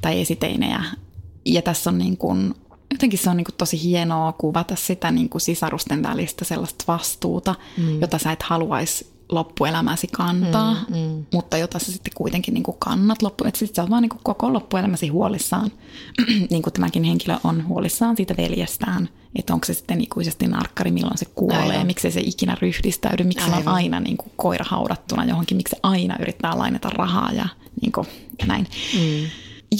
[0.00, 0.84] tai esiteinejä.
[1.44, 2.54] Ja tässä on niin kuin,
[3.00, 7.54] jotenkin se on niin kuin tosi hienoa kuvata sitä niin kuin sisarusten välistä sellaista vastuuta,
[7.76, 8.00] mm.
[8.00, 11.26] jota sä et haluaisi loppuelämäsi kantaa, mm, mm.
[11.32, 13.44] mutta jota sä sitten kuitenkin niin kuin kannat loppu.
[13.44, 15.70] Että sitten sä oot vaan niin kuin koko loppuelämäsi huolissaan,
[16.50, 21.18] niin kuin tämäkin henkilö on huolissaan siitä veljestään, että onko se sitten ikuisesti narkkari, milloin
[21.18, 21.86] se kuolee, Aivan.
[21.86, 25.80] miksi se ikinä ryhdistäydy, miksi se on aina niin kuin koira haudattuna johonkin, miksi se
[25.82, 27.48] aina yrittää lainata rahaa ja
[27.82, 28.06] niin kuin,
[28.46, 28.66] näin.
[28.94, 29.30] Mm.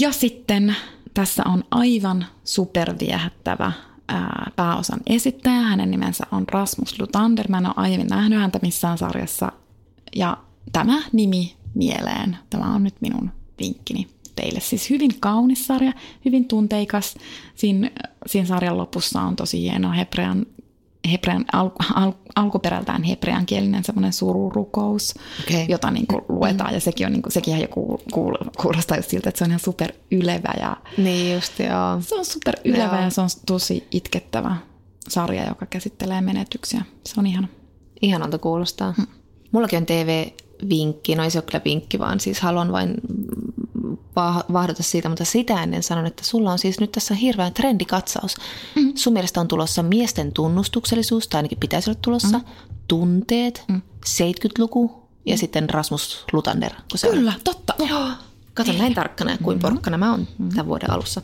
[0.00, 0.76] Ja sitten
[1.14, 3.72] tässä on aivan superviehättävä
[4.08, 5.60] ää, pääosan esittäjä.
[5.60, 7.48] Hänen nimensä on Rasmus Lutander.
[7.48, 9.52] Mä en ole aiemmin nähnyt häntä missään sarjassa.
[10.16, 10.36] Ja
[10.72, 14.60] tämä nimi mieleen, tämä on nyt minun vinkkini teille.
[14.60, 15.92] Siis hyvin kaunis sarja,
[16.24, 17.14] hyvin tunteikas.
[17.54, 17.90] Siinä,
[18.26, 20.46] siinä sarjan lopussa on tosi hieno hebrean,
[21.12, 25.66] hebrean al, al, alkuperältään hebrean kielinen semmoinen sururukous, Okei.
[25.68, 26.74] jota niin kuin luetaan.
[26.74, 29.44] Ja sekin, on, niin kuin, sekin ihan jo kuul, kuul, kuulostaa just siltä, että se
[29.44, 32.00] on ihan super ylevä ja Niin just, joo.
[32.00, 33.04] se on super ylevä Joo.
[33.04, 34.56] ja se on tosi itkettävä
[35.08, 36.82] sarja, joka käsittelee menetyksiä.
[37.06, 37.48] Se on ihana.
[38.02, 38.92] Ihanalta kuulostaa.
[38.96, 39.06] Hmm.
[39.52, 42.94] Mullakin on TV-vinkki, no ei se ole kyllä vinkki, vaan siis haluan vain
[44.16, 48.37] va- vahdata siitä, mutta sitä ennen sanon, että sulla on siis nyt tässä hirveän trendikatsaus.
[48.74, 48.92] Mm.
[48.94, 52.44] Sun mielestä on tulossa miesten tunnustuksellisuus, tai ainakin pitäisi olla tulossa, mm.
[52.88, 53.83] tunteet, mm.
[54.07, 56.72] 70-luku ja sitten Rasmus Lutander.
[56.94, 57.14] Se on.
[57.14, 57.74] Kyllä, totta.
[57.79, 58.09] Joo.
[58.55, 61.22] Kato näin tarkkana, kuin porkkana mä oon tämän vuoden alussa.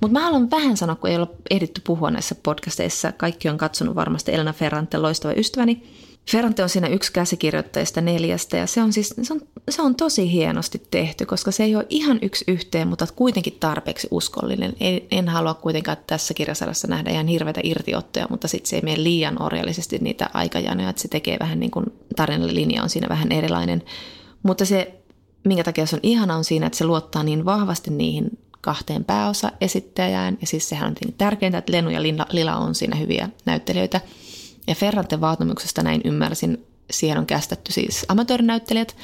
[0.00, 3.12] Mutta mä haluan vähän sanoa, kun ei ole ehditty puhua näissä podcasteissa.
[3.12, 5.82] Kaikki on katsonut varmasti Elena Ferrante, loistava ystäväni.
[6.30, 10.32] Ferrante on siinä yksi käsikirjoittajista neljästä ja se on, siis, se, on, se on tosi
[10.32, 14.72] hienosti tehty, koska se ei ole ihan yksi yhteen, mutta kuitenkin tarpeeksi uskollinen.
[14.80, 19.02] En, en halua kuitenkaan tässä kirjasarjassa nähdä ihan hirveitä irtiottoja, mutta sitten se ei mene
[19.02, 23.82] liian orjallisesti niitä aikajanoja, että se tekee vähän niin kuin tarinallinja on siinä vähän erilainen.
[24.42, 24.94] Mutta se,
[25.44, 29.52] minkä takia se on ihana, on siinä, että se luottaa niin vahvasti niihin kahteen pääosa
[29.60, 30.38] esittäjään.
[30.40, 34.00] Ja siis sehän on tärkeintä, että Lenu ja Lila on siinä hyviä näyttelijöitä.
[34.66, 38.96] Ja Ferranten vaatimuksesta näin ymmärsin, siihen on kästetty siis amatöörinäyttelijät,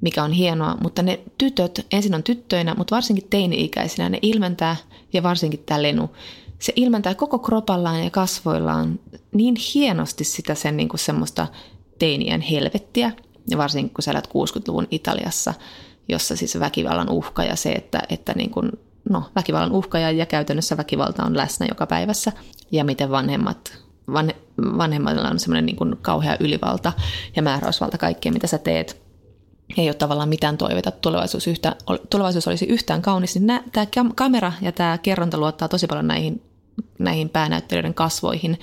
[0.00, 4.76] mikä on hienoa, mutta ne tytöt, ensin on tyttöinä, mutta varsinkin teini-ikäisinä, ne ilmentää,
[5.12, 6.10] ja varsinkin tämä Lenu,
[6.58, 9.00] se ilmentää koko kropallaan ja kasvoillaan
[9.32, 11.46] niin hienosti sitä sen niin kuin semmoista
[11.98, 13.12] teinien helvettiä,
[13.50, 15.54] ja varsinkin kun sä elät 60-luvun Italiassa,
[16.08, 18.70] jossa siis väkivallan uhka ja se, että, että niin kuin,
[19.10, 22.32] no, väkivallan uhka ja, ja käytännössä väkivalta on läsnä joka päivässä,
[22.70, 23.78] ja miten vanhemmat,
[24.12, 24.32] van,
[24.78, 26.92] vanhemmilla on semmoinen niin kauhea ylivalta
[27.36, 29.04] ja määräysvalta kaikkeen, mitä sä teet,
[29.78, 31.76] ei ole tavallaan mitään toiveita, että tulevaisuus, yhtä,
[32.10, 36.42] tulevaisuus olisi yhtään kaunis, niin tämä kamera ja tämä kerronta luottaa tosi paljon näihin,
[36.98, 38.58] näihin päänäyttelijöiden kasvoihin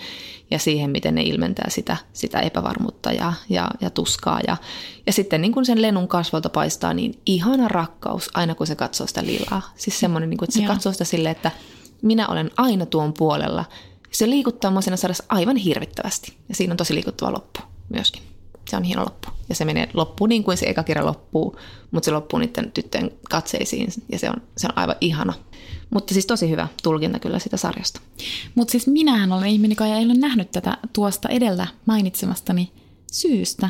[0.51, 4.39] ja siihen, miten ne ilmentää sitä, sitä epävarmuutta ja, ja, ja tuskaa.
[4.47, 4.57] Ja,
[5.05, 9.07] ja sitten niin kun sen Lenun kasvolta paistaa, niin ihana rakkaus aina kun se katsoo
[9.07, 9.61] sitä lilaa.
[9.75, 10.73] Siis semmoinen, niin kun, että se Joo.
[10.73, 11.51] katsoo sitä silleen, että
[12.01, 13.65] minä olen aina tuon puolella.
[14.11, 18.21] Se liikuttaa mua siinä sarjassa aivan hirvittävästi ja siinä on tosi liikuttava loppu myöskin.
[18.69, 19.27] Se on hieno loppu.
[19.49, 21.55] Ja se menee loppuun niin kuin se eka kirja loppuu,
[21.91, 25.33] mutta se loppuu niiden tyttöjen katseisiin ja se on, se on aivan ihana.
[25.89, 28.01] Mutta siis tosi hyvä tulkinta kyllä sitä sarjasta.
[28.55, 32.71] Mutta siis minähän olen ihminen, joka ei ole nähnyt tätä tuosta edellä mainitsemastani
[33.11, 33.69] syystä.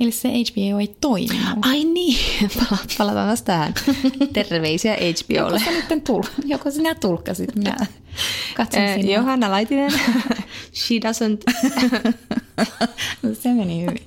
[0.00, 1.40] Eli se HBO ei toimi.
[1.62, 2.18] Ai niin,
[2.98, 3.74] palataan taas tähän.
[4.32, 5.62] Terveisiä HBOlle.
[5.66, 7.76] Joko sä tul- joko sinä tulkkasit, minä
[8.56, 9.14] katson eh, sinua.
[9.14, 9.92] Johanna Laitinen,
[10.80, 11.42] she doesn't.
[13.22, 14.04] No, se meni hyvin.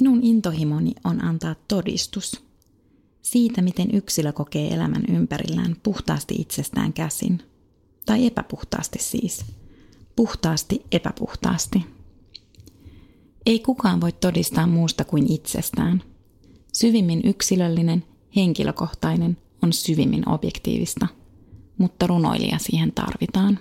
[0.00, 2.42] Minun intohimoni on antaa todistus
[3.22, 7.42] siitä, miten yksilö kokee elämän ympärillään puhtaasti itsestään käsin–
[8.06, 9.44] tai epäpuhtaasti siis.
[10.16, 11.86] Puhtaasti epäpuhtaasti.
[13.46, 16.02] Ei kukaan voi todistaa muusta kuin itsestään.
[16.72, 18.04] Syvimmin yksilöllinen,
[18.36, 21.06] henkilökohtainen on syvimmin objektiivista,
[21.78, 23.58] mutta runoilija siihen tarvitaan.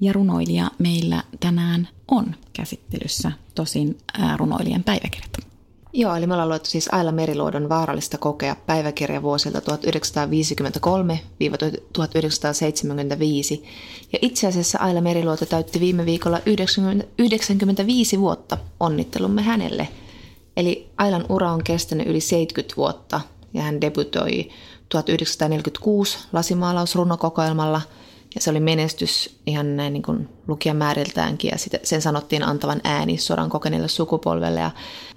[0.00, 3.98] Ja runoilija meillä tänään on käsittelyssä, tosin
[4.36, 5.49] runoilijan päiväkirjat.
[5.92, 9.62] Joo, eli me ollaan luettu siis Aila Meriluodon vaarallista kokea päiväkirja vuosilta 1953-1975.
[14.12, 18.58] Ja itse asiassa Aila Meriluoto täytti viime viikolla 90, 95 vuotta.
[18.80, 19.88] Onnittelumme hänelle.
[20.56, 23.20] Eli Ailan ura on kestänyt yli 70 vuotta
[23.54, 24.48] ja hän debutoi
[24.88, 27.82] 1946 lasimaalausrunokokoelmalla–
[28.34, 33.18] ja se oli menestys ihan näin niin kuin lukijamääriltäänkin ja sitä, sen sanottiin antavan ääni
[33.18, 34.60] sodan kokeneelle sukupolvelle.
[34.60, 34.70] Ja,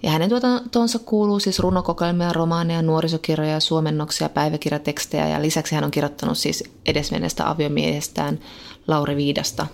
[0.04, 6.38] ja hänen tuotantonsa kuuluu siis runokokoelmia, romaaneja, nuorisokirjoja, suomennoksia, päiväkirjatekstejä ja lisäksi hän on kirjoittanut
[6.38, 8.40] siis edesmenneestä aviomiehestään
[8.88, 9.68] Lauri Viidasta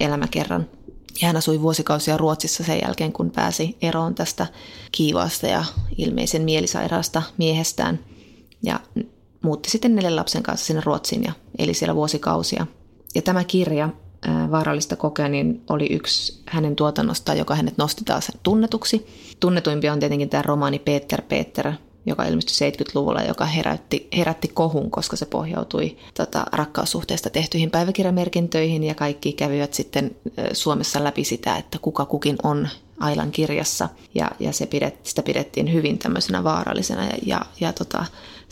[0.00, 0.66] elämäkerran.
[1.20, 4.46] Ja hän asui vuosikausia Ruotsissa sen jälkeen, kun pääsi eroon tästä
[4.92, 5.64] kiivaasta ja
[5.98, 7.98] ilmeisen mielisairaasta miehestään.
[8.62, 8.80] Ja
[9.44, 12.66] muutti sitten neljän lapsen kanssa sinne Ruotsiin ja eli siellä vuosikausia.
[13.14, 13.88] Ja tämä kirja,
[14.50, 19.06] Vaarallista kokea, niin oli yksi hänen tuotannosta, joka hänet nosti taas tunnetuksi.
[19.40, 21.72] Tunnetuimpia on tietenkin tämä romaani Peter Peter,
[22.06, 28.94] joka ilmestyi 70-luvulla, joka herätti, herätti kohun, koska se pohjautui tota, rakkaussuhteesta tehtyihin päiväkirjamerkintöihin ja
[28.94, 30.16] kaikki kävivät sitten
[30.52, 32.68] Suomessa läpi sitä, että kuka kukin on
[33.00, 38.04] Ailan kirjassa ja, ja se pidet, sitä pidettiin hyvin tämmöisenä vaarallisena ja, ja, ja tota,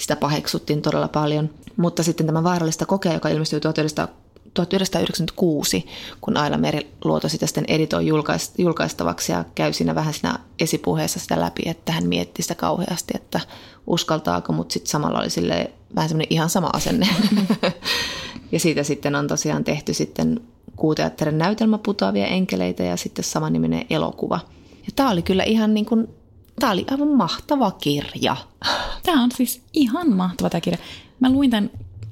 [0.02, 1.50] sitä paheksuttiin todella paljon.
[1.76, 5.86] Mutta sitten tämä vaarallista kokea, joka ilmestyi 1996,
[6.20, 8.06] kun Aila Meriluoto sitä sitten editoi
[8.58, 13.40] julkaistavaksi ja käy siinä vähän siinä esipuheessa sitä läpi, että hän mietti sitä kauheasti, että
[13.86, 17.08] uskaltaako, mutta sitten samalla oli sille vähän semmoinen ihan sama asenne.
[18.52, 20.40] ja siitä sitten on tosiaan tehty sitten
[20.76, 24.40] kuuteatterin näytelmä Putoavia enkeleitä ja sitten samaniminen elokuva.
[24.86, 26.08] Ja tämä oli kyllä ihan niin kuin,
[26.60, 28.36] tämä oli aivan mahtava kirja.
[29.02, 30.78] Tämä on siis ihan mahtava tämä kirja.
[31.20, 31.70] Mä luin tämän,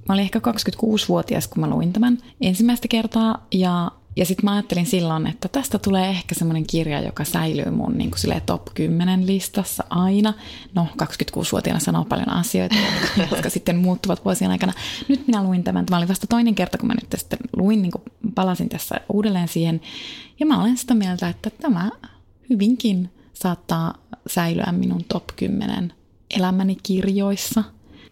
[0.08, 4.86] mä olin ehkä 26-vuotias, kun mä luin tämän ensimmäistä kertaa ja ja sitten mä ajattelin
[4.86, 9.84] silloin, että tästä tulee ehkä semmoinen kirja, joka säilyy mun niin kuin top 10 listassa
[9.90, 10.34] aina.
[10.74, 12.76] No, 26-vuotiaana sanoo paljon asioita,
[13.30, 14.72] jotka sitten muuttuvat vuosien aikana.
[15.08, 15.86] Nyt minä luin tämän.
[15.86, 18.02] Tämä oli vasta toinen kerta, kun mä nyt sitten luin, niin kuin
[18.34, 19.80] palasin tässä uudelleen siihen.
[20.40, 21.90] Ja mä olen sitä mieltä, että tämä
[22.50, 23.94] hyvinkin saattaa
[24.26, 25.92] säilyä minun top 10
[26.36, 27.64] elämäni kirjoissa.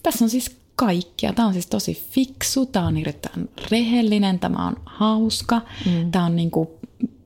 [0.02, 1.32] Tässä on siis kaikkia.
[1.32, 6.10] Tämä on siis tosi fiksu, tämä on erittäin rehellinen, tämä on hauska, mm.
[6.10, 6.68] tämä on niin kuin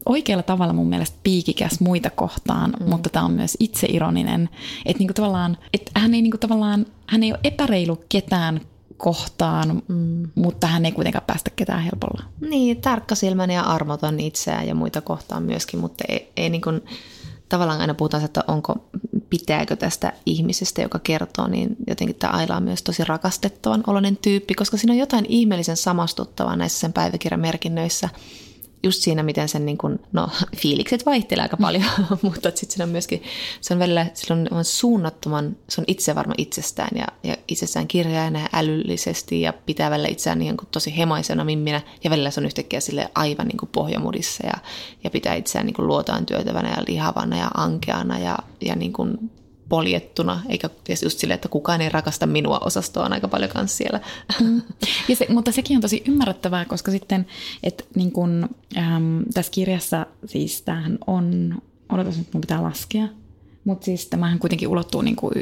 [0.07, 2.89] oikealla tavalla mun mielestä piikikäs muita kohtaan, mm.
[2.91, 4.49] mutta tämä on myös itseironinen.
[4.87, 8.61] Että niinku tavallaan, et hän ei niinku tavallaan, hän ei ole epäreilu ketään
[8.97, 10.29] kohtaan, mm.
[10.35, 12.25] mutta hän ei kuitenkaan päästä ketään helpolla.
[12.41, 16.83] Niin, tarkkasilmäinen ja armoton itseään ja muita kohtaan myöskin, mutta ei, ei niin kuin,
[17.53, 18.85] tavallaan aina puhutaan, että onko,
[19.31, 24.55] pitääkö tästä ihmisestä, joka kertoo, niin jotenkin tämä Aila on myös tosi rakastettavan oloinen tyyppi,
[24.55, 28.09] koska siinä on jotain ihmeellisen samastuttavaa näissä sen päiväkirjamerkinnöissä–
[28.83, 30.29] just siinä, miten sen niin kuin, no,
[30.63, 31.85] fiilikset vaihtelee aika paljon,
[32.23, 33.23] mutta sitten siinä on myöskin,
[33.61, 38.41] se on välillä, se on, on suunnattoman, se on itsevarma itsestään ja, ja itsessään kirjaajana
[38.41, 42.47] ja älyllisesti ja pitää välillä itseään niin kuin tosi hemaisena mimminä ja välillä se on
[42.47, 44.55] yhtäkkiä sille aivan niin kuin pohjamudissa ja,
[45.05, 49.31] ja pitää itseään niin kuin luotaan työtävänä ja lihavana ja ankeana ja, ja niin kuin
[49.73, 50.71] poljettuna, eikä
[51.03, 54.01] just silleen, että kukaan ei rakasta minua osastoa on aika paljon kanssa siellä.
[54.41, 54.63] Mm.
[55.09, 57.27] Ja se, mutta sekin on tosi ymmärrettävää, koska sitten,
[57.63, 61.59] että niin kun, äm, tässä kirjassa siis tämähän on,
[61.93, 63.09] odotas nyt mun pitää laskea,
[63.65, 65.33] mutta siis tämähän kuitenkin ulottuu niin kuin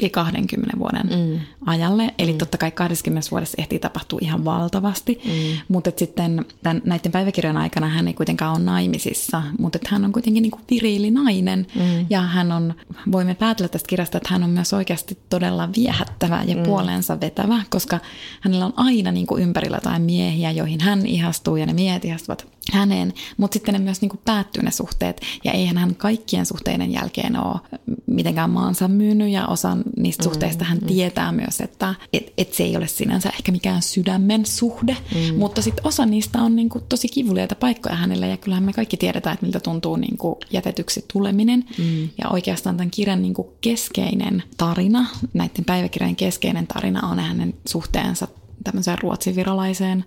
[0.00, 1.40] yli 20 vuoden mm.
[1.66, 2.14] ajalle.
[2.18, 2.38] Eli mm.
[2.38, 5.20] totta kai 20 vuodessa ehtii tapahtua ihan valtavasti.
[5.24, 5.32] Mm.
[5.68, 10.42] Mutta sitten tämän, näiden päiväkirjan aikana hän ei kuitenkaan ole naimisissa, mutta hän on kuitenkin
[10.42, 11.66] niin kuin viriili nainen.
[11.74, 12.06] Mm.
[12.10, 12.74] Ja hän on,
[13.12, 16.62] voimme päätellä tästä kirjasta, että hän on myös oikeasti todella viehättävä ja mm.
[16.62, 18.00] puolensa vetävä, koska
[18.40, 22.46] hänellä on aina niin kuin ympärillä jotain miehiä, joihin hän ihastuu ja ne miehet ihastuvat
[22.72, 26.92] häneen, mutta sitten ne myös niin kuin päättyy ne suhteet, ja eihän hän kaikkien suhteiden
[26.92, 27.60] jälkeen ole
[28.06, 30.86] mitenkään maansa myynyt, ja osa niistä mm, suhteista hän mm.
[30.86, 35.38] tietää myös, että et, et se ei ole sinänsä ehkä mikään sydämen suhde, mm.
[35.38, 38.96] mutta sitten osa niistä on niin kuin tosi kivuliaita paikkoja hänelle, ja kyllähän me kaikki
[38.96, 42.02] tiedetään, että miltä tuntuu niin kuin jätetyksi tuleminen, mm.
[42.02, 48.28] ja oikeastaan tämän kirjan niin kuin keskeinen tarina, näiden päiväkirjan keskeinen tarina on hänen suhteensa
[48.64, 50.04] tämmöiseen ruotsivirolaiseen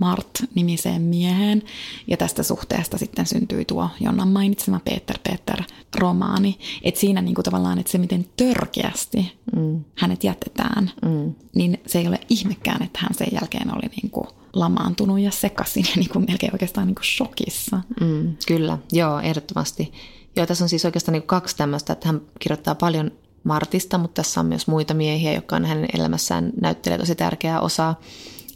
[0.00, 1.62] Mart-nimiseen mieheen.
[2.06, 5.62] Ja tästä suhteesta sitten syntyi tuo Jonnan mainitsema Peter Peter
[5.98, 6.58] romaani.
[6.82, 9.84] Että siinä niinku tavallaan, että se miten törkeästi mm.
[9.94, 11.34] hänet jätetään, mm.
[11.54, 15.96] niin se ei ole ihmekään, että hän sen jälkeen oli niinku lamaantunut ja sekaisin ja
[15.96, 17.80] niinku melkein oikeastaan niinku shokissa.
[18.00, 19.92] Mm, kyllä, joo, ehdottomasti.
[20.36, 23.10] Joo, tässä on siis oikeastaan niinku kaksi tämmöistä, että hän kirjoittaa paljon
[23.44, 28.00] Martista, mutta tässä on myös muita miehiä, jotka on hänen elämässään näyttelee tosi tärkeää osaa.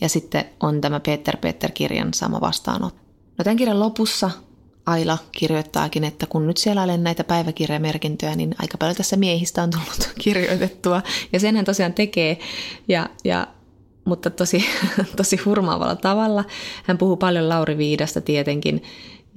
[0.03, 3.01] Ja sitten on tämä Peter Peter-kirjan sama vastaanotto.
[3.39, 4.31] No tämän kirjan lopussa
[4.87, 9.71] Aila kirjoittaakin, että kun nyt siellä olen näitä päiväkirjamerkintöjä, niin aika paljon tässä miehistä on
[9.71, 11.03] tullut kirjoitettua.
[11.33, 12.39] Ja sen hän tosiaan tekee,
[12.89, 13.47] ja, ja,
[14.05, 14.65] mutta tosi,
[15.17, 16.45] tosi hurmaavalla tavalla.
[16.85, 18.83] Hän puhuu paljon Lauri Viidasta tietenkin,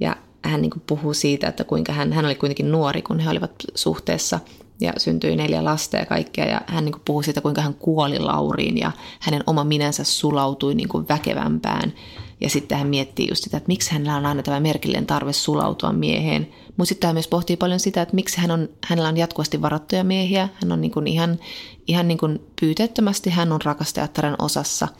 [0.00, 3.52] ja hän niin puhuu siitä, että kuinka hän, hän oli kuitenkin nuori, kun he olivat
[3.74, 4.40] suhteessa–
[4.80, 6.46] ja syntyi neljä lasta ja kaikkea.
[6.46, 10.74] Ja hän niin kuin puhui siitä, kuinka hän kuoli Lauriin ja hänen oma minänsä sulautui
[10.74, 11.92] niin kuin väkevämpään.
[12.40, 15.92] Ja sitten hän miettii just sitä, että miksi hänellä on aina tämä merkillinen tarve sulautua
[15.92, 16.48] mieheen.
[16.76, 20.04] Mutta sitten hän myös pohtii paljon sitä, että miksi hän on, hänellä on jatkuvasti varattuja
[20.04, 20.48] miehiä.
[20.54, 21.38] Hän on niin kuin ihan,
[21.86, 24.88] ihan niin kuin pyyteettömästi, hän on rakastajattaren osassa–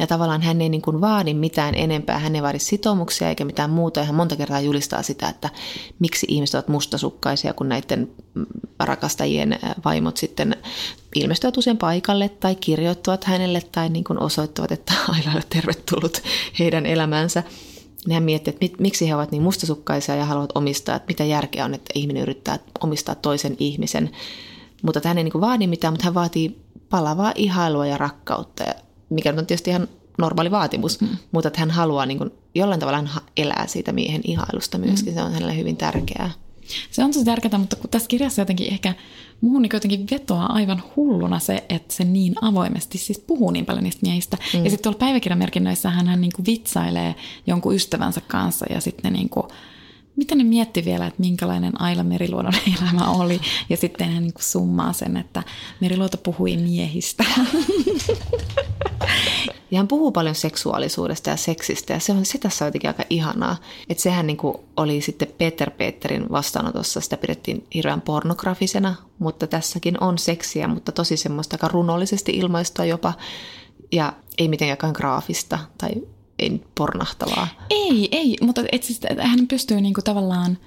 [0.00, 3.70] ja tavallaan hän ei niin kuin vaadi mitään enempää, hän ei vaadi sitoumuksia eikä mitään
[3.70, 4.00] muuta.
[4.00, 5.50] Ja hän monta kertaa julistaa sitä, että
[5.98, 8.10] miksi ihmiset ovat mustasukkaisia, kun näiden
[8.80, 10.56] rakastajien vaimot sitten
[11.14, 16.22] ilmestyvät usein paikalle tai kirjoittavat hänelle tai niin kuin osoittavat, että aina ole tervetullut
[16.58, 17.42] heidän elämänsä.
[18.12, 21.74] Hän miettii, että miksi he ovat niin mustasukkaisia ja haluavat omistaa, että mitä järkeä on,
[21.74, 24.10] että ihminen yrittää omistaa toisen ihmisen.
[24.82, 26.60] Mutta hän ei niin vaadi mitään, mutta hän vaatii
[26.90, 28.62] palavaa ihailua ja rakkautta.
[28.62, 28.74] Ja
[29.10, 31.08] mikä on tietysti ihan normaali vaatimus, mm.
[31.32, 35.16] mutta että hän haluaa niin kuin, jollain tavalla hän elää siitä miehen ihailusta myöskin, mm.
[35.16, 36.30] se on hänelle hyvin tärkeää.
[36.90, 38.94] Se on tosi tärkeää, mutta kun tässä kirjassa jotenkin ehkä
[39.40, 43.84] muuhun niin jotenkin vetoaa aivan hulluna se, että se niin avoimesti siis puhuu niin paljon
[43.84, 44.36] niistä miehistä.
[44.54, 44.64] Mm.
[44.64, 47.14] Ja sitten tuolla päiväkirjamerkinnöissä hän niin kuin vitsailee
[47.46, 49.46] jonkun ystävänsä kanssa ja sitten niin kuin,
[50.16, 53.40] miten ne mietti vielä, että minkälainen Aila Meriluodon elämä oli.
[53.68, 55.42] Ja sitten hän niin summaa sen, että
[55.80, 57.24] Meriluoto puhui miehistä.
[59.70, 63.56] Ja hän puhuu paljon seksuaalisuudesta ja seksistä ja se on se tässä jotenkin aika ihanaa.
[63.88, 70.02] Että sehän niin kuin oli sitten Peter Peterin vastaanotossa, sitä pidettiin hirveän pornografisena, mutta tässäkin
[70.02, 73.12] on seksiä, mutta tosi semmoista aika runollisesti ilmaistua jopa
[73.92, 75.90] ja ei mitenkään graafista tai
[76.40, 77.48] ei pornahtavaa.
[77.70, 80.58] Ei, ei, mutta et siis, hän pystyy niinku tavallaan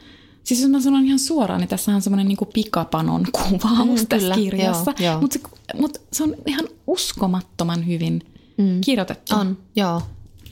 [0.43, 4.17] Siis jos mä sanon ihan suoraan, niin tässä on semmoinen niin pikapanon kuvaus mm, tässä
[4.17, 4.93] kyllä, kirjassa.
[5.21, 8.21] Mutta se, mut se on ihan uskomattoman hyvin
[8.57, 8.81] mm.
[8.81, 9.35] kirjoitettu.
[9.35, 10.01] On, joo.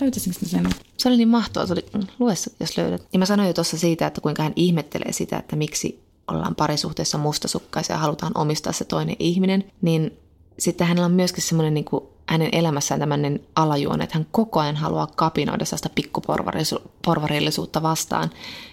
[0.01, 0.69] Löytäisinkö sen?
[0.97, 3.07] Se oli niin mahtavaa, se oli, mm, lue jos löydät.
[3.13, 7.17] Ja mä sanoin jo tuossa siitä, että kuinka hän ihmettelee sitä, että miksi ollaan parisuhteessa
[7.17, 10.11] mustasukkaisia ja halutaan omistaa se toinen ihminen, niin
[10.59, 11.85] sitten hänellä on myöskin semmoinen niin
[12.29, 18.29] hänen elämässään tämmöinen alajuone, että hän koko ajan haluaa kapinoida sellaista pikkuporvarillisuutta vastaan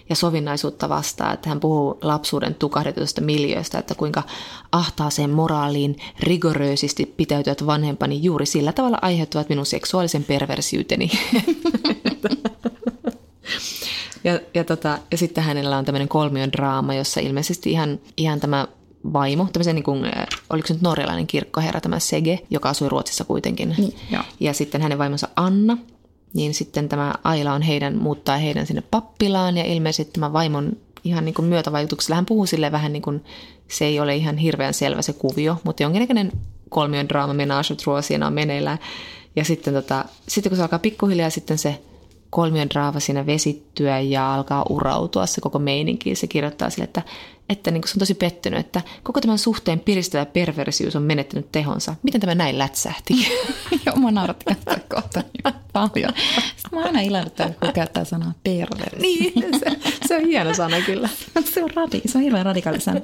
[0.09, 1.33] ja sovinnaisuutta vastaan.
[1.33, 4.23] Että hän puhuu lapsuuden tukahdetusta miljöistä, että kuinka
[4.71, 11.11] ahtaaseen moraaliin rigoröösisti pitäytyvät vanhempani juuri sillä tavalla aiheuttavat minun seksuaalisen perversiyteni.
[14.23, 18.67] ja, ja, tota, ja sitten hänellä on tämmöinen kolmion draama, jossa ilmeisesti ihan, ihan tämä
[19.13, 20.05] vaimo, tämmöisen niin kuin,
[20.49, 23.75] oliko se nyt norjalainen kirkkoherra, tämä Sege, joka asui Ruotsissa kuitenkin.
[23.77, 23.93] Niin,
[24.39, 25.77] ja sitten hänen vaimonsa Anna,
[26.33, 30.71] niin sitten tämä Aila on heidän, muuttaa heidän sinne pappilaan ja ilmeisesti tämä vaimon
[31.03, 33.23] ihan niin kuin myötävaikutuksella hän puhuu sille vähän niin kuin,
[33.67, 36.31] se ei ole ihan hirveän selvä se kuvio, mutta jonkinnäköinen
[36.69, 37.75] kolmion draama menage
[38.25, 38.79] on meneillään.
[39.35, 41.81] Ja sitten, tota, sitten kun se alkaa pikkuhiljaa sitten se
[42.29, 46.15] kolmion draava siinä vesittyä ja alkaa urautua se koko meininki.
[46.15, 47.01] Se kirjoittaa sille, että
[47.49, 51.95] että niin se on tosi pettynyt, että koko tämän suhteen piristävä perversius on menettänyt tehonsa.
[52.03, 53.13] Miten tämä näin lätsähti?
[53.85, 54.57] Joo, mä nauratti
[54.95, 55.23] kohta
[55.73, 56.13] paljon.
[56.55, 59.01] Sitten mä aina ilahduttaa, kun käyttää sanaa perversius.
[59.01, 61.09] niin, se, se, on hieno sana kyllä.
[61.53, 62.99] se, on radi, se on hirveän radikaali sana.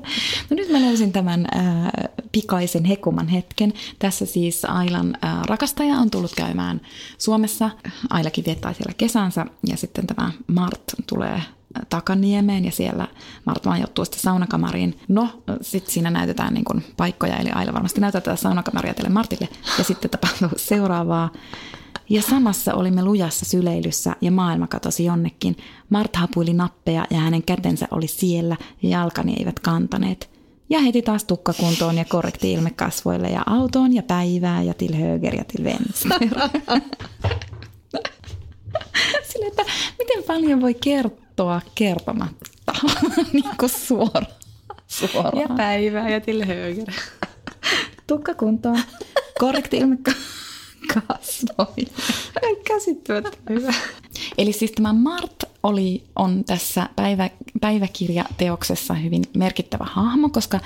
[0.49, 1.91] No nyt mä löysin tämän äh,
[2.31, 3.73] pikaisen hekuman hetken.
[3.99, 6.81] Tässä siis Ailan äh, rakastaja on tullut käymään
[7.17, 7.69] Suomessa.
[8.09, 11.41] Ailakin viettää siellä kesänsä ja sitten tämä Mart tulee
[11.89, 13.07] Takaniemeen ja siellä
[13.45, 14.99] Martta majoittuu sitten saunakamariin.
[15.07, 15.29] No,
[15.61, 19.49] sitten siinä näytetään niin kuin paikkoja, eli Aila varmasti näytetään saunakamaria tälle Martille.
[19.77, 21.29] Ja sitten tapahtuu seuraavaa.
[22.09, 25.57] Ja samassa olimme lujassa syleilyssä ja maailma katosi jonnekin.
[25.89, 30.29] Martta hapuili nappeja ja hänen kätensä oli siellä ja jalkani eivät kantaneet.
[30.69, 35.35] Ja heti taas tukkakuntoon ja korrekti ilme kasvoille ja autoon ja päivää ja til höger
[35.35, 36.11] ja til vänster.
[39.29, 39.63] Sille, että
[39.99, 42.45] miten paljon voi kertoa kertomatta
[43.33, 44.27] niin kuin suoraan.
[44.87, 45.37] suoraan.
[45.37, 46.93] Ja päivää ja till höger.
[48.07, 48.79] Tukka kuntoon.
[49.39, 49.97] Korrekti ilme
[50.93, 51.85] kasvoi.
[52.67, 53.73] Käsittämättä hyvä.
[54.37, 57.29] Eli siis tämä Mart oli, on tässä päivä,
[57.61, 60.59] päiväkirjateoksessa hyvin merkittävä hahmo, koska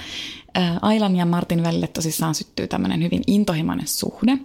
[0.81, 4.37] Ailan ja Martin välille tosissaan syttyy tämmöinen hyvin intohimoinen suhde.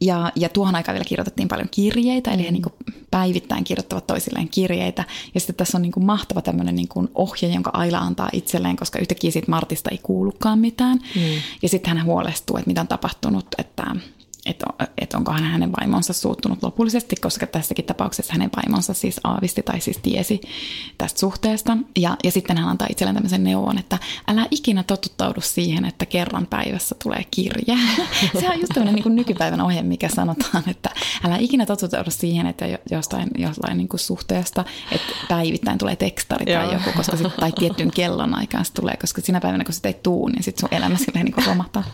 [0.00, 2.62] Ja, ja tuohon aikaan vielä kirjoitettiin paljon kirjeitä, eli he niin
[3.10, 5.04] päivittäin kirjoittavat toisilleen kirjeitä.
[5.34, 8.98] Ja sitten tässä on niin mahtava tämmöinen niin kuin ohje, jonka Aila antaa itselleen, koska
[8.98, 10.98] yhtäkkiä siitä Martista ei kuulukaan mitään.
[11.14, 11.22] Mm.
[11.62, 13.96] Ja sitten hän huolestuu, että mitä on tapahtunut, että
[14.46, 14.66] että,
[14.98, 19.98] että onkohan hänen vaimonsa suuttunut lopullisesti, koska tässäkin tapauksessa hänen vaimonsa siis aavisti tai siis
[19.98, 20.40] tiesi
[20.98, 21.76] tästä suhteesta.
[21.98, 26.46] Ja, ja sitten hän antaa itselleen tämmöisen neuvon, että älä ikinä totuttaudu siihen, että kerran
[26.46, 27.78] päivässä tulee kirje.
[28.40, 30.90] Se on just tämmöinen niin nykypäivän ohje, mikä sanotaan, että
[31.24, 36.90] älä ikinä totuttaudu siihen, että jostain, jostain niin suhteesta, että päivittäin tulee tekstari tai joku,
[36.96, 40.28] koska sit, tai tiettyyn kellon aikaan se tulee, koska sinä päivänä, kun sitä ei tuu,
[40.28, 41.84] niin sitten sun elämä silleen niin romahtaa.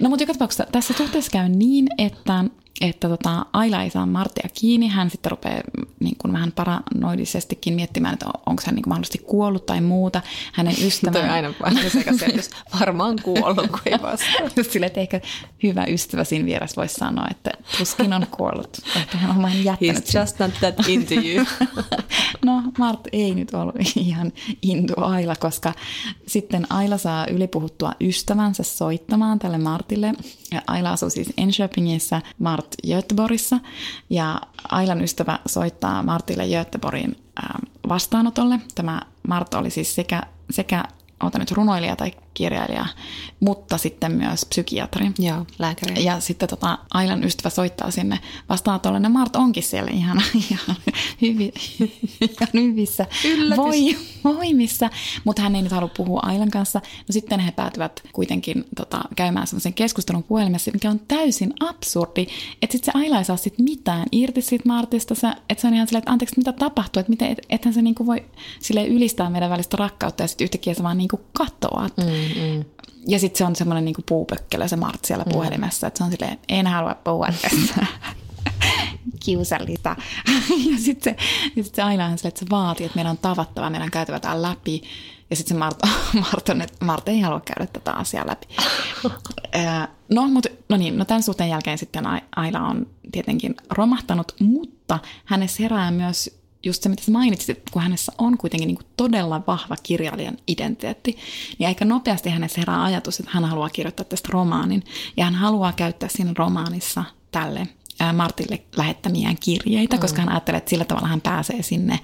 [0.00, 2.44] No mutta joka tapauksessa tässä suhteessa käy niin, niin, että,
[2.80, 4.88] että tota, Aila ei saa Martia kiinni.
[4.88, 5.60] Hän sitten rupeaa
[6.00, 10.22] niin kuin vähän paranoidisestikin miettimään, että onko hän niin kuin mahdollisesti kuollut tai muuta.
[10.52, 11.12] Hänen ystävä...
[11.18, 11.52] Toi aina
[11.88, 12.40] sekaisin,
[12.80, 14.48] varmaan kuollut, kun ei vastaa.
[14.56, 15.20] Just sille, että ehkä
[15.62, 18.78] hyvä ystävä siinä vieressä voisi sanoa, että tuskin on kuollut.
[19.02, 19.96] Että hän on vain jättänyt.
[19.96, 21.46] He's just not that into you.
[22.44, 25.72] no, Mart ei nyt ollut ihan into Aila, koska
[26.26, 30.14] sitten Aila saa ylipuhuttua ystävänsä soittamaan tälle Martille.
[30.52, 33.60] Ja Aila asuu siis Enköpingissä, Mart Göteborgissa.
[34.10, 37.16] Ja Ailan ystävä soittaa Martille Göteborgin
[37.88, 38.60] vastaanotolle.
[38.74, 40.84] Tämä Mart oli siis sekä, sekä
[41.38, 42.86] nyt runoilija tai kirjailija,
[43.40, 45.10] mutta sitten myös psykiatri.
[45.18, 46.04] Joo, lääkäri.
[46.04, 48.18] Ja sitten tota, Ailan ystävä soittaa sinne
[48.48, 49.00] vastaanotolle.
[49.02, 50.76] Ja Mart onkin siellä ihan, ihan,
[51.22, 51.52] hyvi,
[52.20, 53.06] ihan hyvissä
[53.56, 54.90] voi, voimissa,
[55.24, 56.78] mutta hän ei nyt halua puhua Ailan kanssa.
[56.78, 62.26] No sitten he päätyvät kuitenkin tota, käymään sellaisen keskustelun puhelimessa, mikä on täysin absurdi,
[62.62, 65.14] että sitten se Aila ei saa sit mitään irti siitä Martista,
[65.48, 68.06] että se on ihan silleen, että anteeksi, mitä tapahtuu, että miten, et, ethän se niinku
[68.06, 68.24] voi
[68.60, 71.88] sille ylistää meidän välistä rakkautta ja sitten yhtäkkiä se vaan niinku katoaa.
[71.96, 72.64] Mm mm.
[73.06, 75.32] Ja sitten se on semmoinen niinku puupökkelö se Mart siellä mm.
[75.32, 77.86] puhelimessa, että se on silleen, en halua puhua tästä.
[79.24, 79.96] kiusallista.
[80.72, 81.16] ja sitten
[81.54, 83.90] se, sit se aina on silleen, että se vaatii, että meidän on tavattava, meidän on
[83.90, 84.82] käytävä tämän läpi.
[85.30, 85.78] Ja sitten se Mart,
[86.20, 88.46] Mart, on, että Mart ei halua käydä tätä asiaa läpi.
[90.08, 92.04] no, mutta, no niin, no tämän suhteen jälkeen sitten
[92.36, 97.82] Aila on tietenkin romahtanut, mutta hänessä herää myös just se, mitä sä mainitsit, että kun
[97.82, 101.16] hänessä on kuitenkin niin kuin todella vahva kirjailijan identiteetti,
[101.58, 104.84] niin aika nopeasti hänessä herää ajatus, että hän haluaa kirjoittaa tästä romaanin.
[105.16, 107.68] Ja hän haluaa käyttää siinä romaanissa tälle
[108.12, 110.00] Martille lähettämiään kirjeitä, mm.
[110.00, 112.00] koska hän ajattelee, että sillä tavalla hän pääsee sinne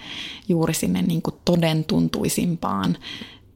[0.48, 2.96] juuri sinne niin kuin toden tuntuisimpaan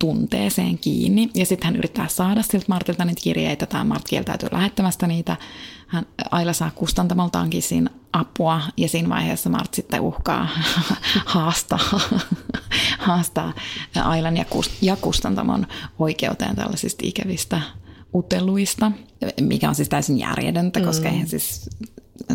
[0.01, 1.31] tunteeseen kiinni.
[1.35, 5.37] Ja sitten hän yrittää saada siltä Martilta niitä kirjeitä, tai Mart kieltäytyy lähettämästä niitä.
[5.87, 10.49] Hän, Aila saa kustantamoltaankin siinä apua, ja siinä vaiheessa Mart sitten uhkaa
[11.25, 12.01] haastaa,
[12.99, 13.53] haastaa
[14.05, 15.67] Ailan ja, kust, ja kustantamon
[15.99, 17.61] oikeuteen tällaisista ikävistä
[18.15, 18.93] uteluista,
[19.41, 21.15] mikä on siis täysin järjetöntä, koska mm.
[21.15, 21.71] eihän siis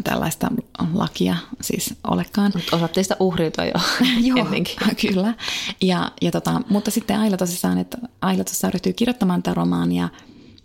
[0.04, 0.48] tällaista
[0.94, 2.52] lakia siis olekaan.
[2.56, 3.74] Mutta osattiin sitä uhriutua jo
[4.36, 4.48] Joo,
[5.02, 5.34] kyllä.
[5.82, 10.10] Ja, ja tota, mutta sitten Aila tosissaan, että Aila tosissaan ryhtyy kirjoittamaan tätä romaania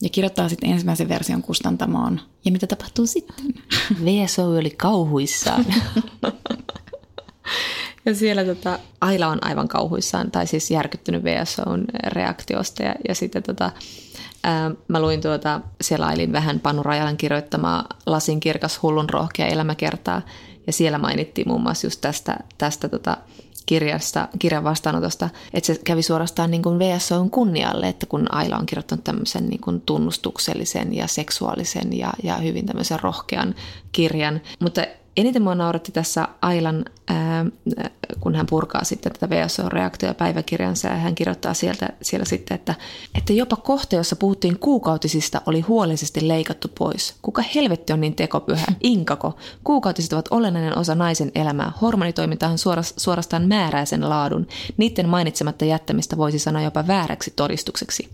[0.03, 2.21] ja kirjoittaa sitten ensimmäisen version kustantamoon.
[2.45, 3.55] Ja mitä tapahtuu sitten?
[4.05, 5.65] VSO oli kauhuissaan.
[8.07, 12.83] ja siellä tota, Aila on aivan kauhuissaan, tai siis järkyttynyt VSOn reaktiosta.
[12.83, 13.71] Ja, ja sitten tota,
[14.43, 20.23] Ää, mä luin tuota, selailin vähän Panu Rajalan kirjoittamaa Lasin kirkas hullun rohkea elämäkertaa,
[20.67, 23.17] ja siellä mainittiin muun muassa just tästä, tästä tota,
[23.67, 28.67] kirjasta, kirjan vastaanotosta, että se kävi suorastaan niin kuin VSOn kunnialle, että kun Aila on
[28.67, 33.55] kirjoittanut tämmöisen niin kuin tunnustuksellisen ja seksuaalisen ja, ja hyvin tämmöisen rohkean
[33.93, 34.41] kirjan.
[34.61, 34.85] Mutta
[35.17, 37.47] eniten mua nauratti tässä Ailan, ää,
[38.21, 42.75] kun hän purkaa sitten tätä VSO-reaktio päiväkirjansa ja hän kirjoittaa sieltä, siellä sitten, että,
[43.15, 47.15] että jopa kohta, jossa puhuttiin kuukautisista, oli huolellisesti leikattu pois.
[47.23, 48.67] Kuka helvetti on niin tekopyhä?
[48.81, 49.37] Inkako?
[49.65, 51.73] Kuukautiset ovat olennainen osa naisen elämää.
[51.81, 52.59] Hormonitoiminta on
[52.97, 54.47] suorastaan määräisen laadun.
[54.77, 58.09] Niiden mainitsematta jättämistä voisi sanoa jopa vääräksi todistukseksi.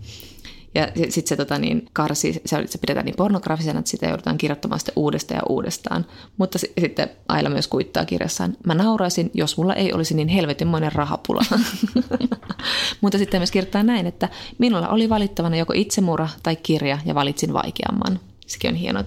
[0.77, 4.79] Ja sitten se tota, niin, karsi, se, se pidetään niin pornografisena, että sitä joudutaan kirjoittamaan
[4.79, 6.05] sitten uudestaan ja uudestaan.
[6.37, 10.91] Mutta s- sitten Aila myös kuittaa kirjassaan, mä nauraisin, jos mulla ei olisi niin helvetinmoinen
[10.91, 11.41] rahapula.
[13.01, 17.53] Mutta sitten myös kirjoittaa näin, että minulla oli valittavana joko itsemurha tai kirja ja valitsin
[17.53, 18.19] vaikeamman.
[18.47, 19.03] Sekin on hienoa.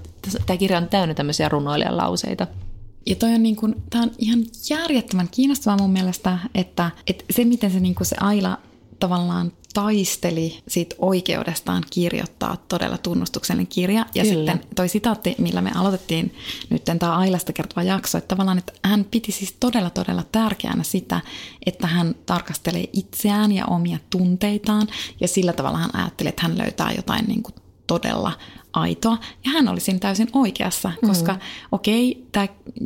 [0.47, 2.47] Tämä kirja on täynnä tämmöisiä runoilijan lauseita.
[3.07, 7.45] Ja toi on, niin kuin, tämä on ihan järjettömän kiinnostavaa mun mielestä, että, että se
[7.45, 8.59] miten se, niin se Aila
[9.01, 14.07] tavallaan taisteli siitä oikeudestaan kirjoittaa todella tunnustuksellinen kirja.
[14.15, 14.53] Ja Kyllä.
[14.53, 16.35] sitten toi sitaatti, millä me aloitettiin
[16.71, 21.21] nyt tämä Ailasta kertova jakso, että tavallaan, että hän piti siis todella todella tärkeänä sitä,
[21.67, 24.89] että hän tarkastelee itseään ja omia tunteitaan
[25.21, 27.55] ja sillä tavalla hän ajatteli, että hän löytää jotain niin kuin
[27.87, 28.33] todella
[28.73, 29.19] aitoa.
[29.45, 31.69] Ja hän oli siinä täysin oikeassa, koska mm-hmm.
[31.73, 32.27] okei,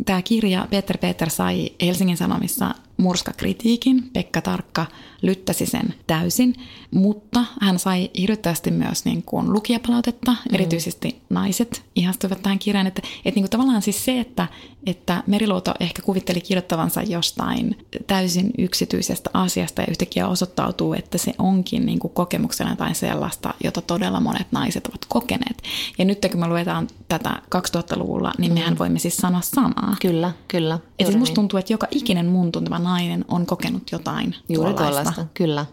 [0.07, 4.11] tämä kirja Peter Peter sai Helsingin Sanomissa murskakritiikin.
[4.13, 4.87] Pekka Tarkka
[5.27, 6.55] lyttäsi sen täysin,
[6.91, 10.55] mutta hän sai hirvittävästi myös niin kuin lukijapalautetta, mm.
[10.55, 12.87] erityisesti naiset ihastuivat tähän kirjaan.
[12.87, 14.47] Että, että niin kuin tavallaan siis se, että,
[14.87, 21.87] että Meriluoto ehkä kuvitteli kirjoittavansa jostain täysin yksityisestä asiasta ja yhtäkkiä osoittautuu, että se onkin
[21.87, 25.63] niin kuin kokemuksena jotain sellaista, jota todella monet naiset ovat kokeneet.
[25.99, 28.59] Ja nyt kun me luetaan tätä 2000-luvulla, niin mm.
[28.59, 29.97] mehän voimme siis sanoa samaa.
[30.01, 30.75] Kyllä, kyllä.
[30.75, 35.14] Että siis musta tuntuu, että joka ikinen mun tunteva nainen on kokenut jotain Juuri tuollaista.
[35.35, 35.67] Kyllä.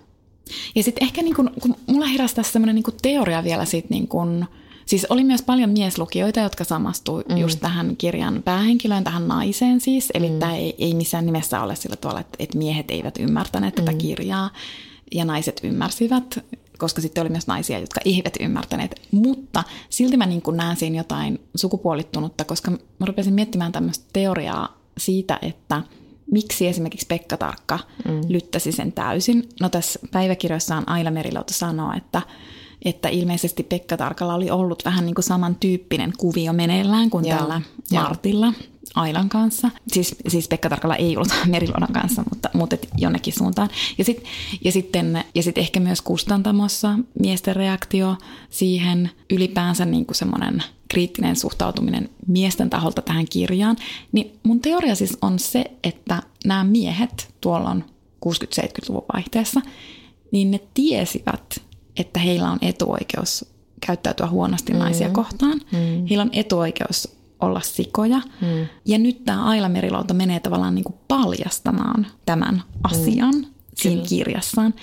[0.75, 4.07] Ja sitten ehkä niin kun, kun mulla heräsi tässä semmoinen niin teoria vielä siitä, niin
[4.07, 4.45] kun,
[4.85, 7.37] siis oli myös paljon mieslukijoita, jotka samastuivat mm.
[7.37, 10.09] just tähän kirjan päähenkilöön, tähän naiseen siis.
[10.13, 10.39] Eli mm.
[10.39, 13.85] tämä ei, ei missään nimessä ole sillä tavalla, että, että miehet eivät ymmärtäneet mm.
[13.85, 14.49] tätä kirjaa
[15.11, 16.39] ja naiset ymmärsivät
[16.81, 19.01] koska sitten oli myös naisia, jotka eivät ymmärtäneet.
[19.11, 25.39] Mutta silti mä niin näen siinä jotain sukupuolittunutta, koska mä rupesin miettimään tämmöistä teoriaa siitä,
[25.41, 25.81] että
[26.31, 28.21] miksi esimerkiksi Pekka Tarkka mm.
[28.27, 29.49] lyttäsi sen täysin.
[29.61, 32.21] No tässä päiväkirjoissaan Aila Merilauta sanoo, että,
[32.85, 37.37] että ilmeisesti Pekka Tarkalla oli ollut vähän niin kuin samantyyppinen kuvio meneillään kuin Joo.
[37.37, 37.61] tällä
[37.93, 38.53] Martilla.
[38.95, 39.71] Ailan kanssa.
[39.91, 43.69] Siis, siis Pekka Tarkalla ei ollut Meriluodon kanssa, mutta, mutta et jonnekin suuntaan.
[43.97, 44.23] Ja, sit,
[44.63, 48.15] ja, sitten, ja sitten ehkä myös kustantamossa miesten reaktio
[48.49, 53.75] siihen ylipäänsä niin kuin semmoinen kriittinen suhtautuminen miesten taholta tähän kirjaan.
[54.11, 57.75] Niin mun teoria siis on se, että nämä miehet tuolla
[58.25, 59.61] 60-70-luvun vaihteessa,
[60.31, 61.61] niin ne tiesivät,
[61.97, 63.45] että heillä on etuoikeus
[63.85, 64.79] käyttäytyä huonosti mm.
[64.79, 65.61] naisia kohtaan.
[65.71, 66.05] Mm.
[66.09, 68.21] Heillä on etuoikeus olla sikoja.
[68.41, 68.67] Mm.
[68.85, 73.45] Ja nyt tämä Aila Merilouto menee tavallaan niin kuin paljastamaan tämän asian mm.
[73.75, 74.09] siinä Kyllä.
[74.09, 74.73] kirjassaan.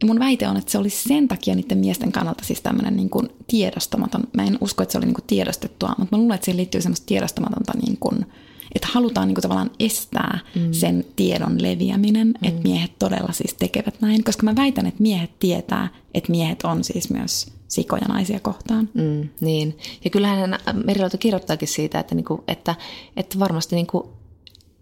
[0.00, 3.10] Ja mun väite on, että se olisi sen takia niiden miesten kannalta siis tämmöinen niin
[3.10, 4.22] kuin tiedostamaton.
[4.32, 6.82] Mä en usko, että se oli niin kuin tiedostettua, mutta mä luulen, että siihen liittyy
[6.82, 8.26] semmoista tiedostamatonta, niin kuin,
[8.74, 10.72] että halutaan niin kuin tavallaan estää mm.
[10.72, 12.48] sen tiedon leviäminen, mm.
[12.48, 14.24] että miehet todella siis tekevät näin.
[14.24, 18.88] Koska mä väitän, että miehet tietää, että miehet on siis myös sikoja naisia kohtaan.
[18.94, 19.78] Mm, niin.
[20.04, 22.74] Ja kyllähän Merilauta kirjoittaakin siitä, että, niinku, että,
[23.16, 24.12] että varmasti niinku,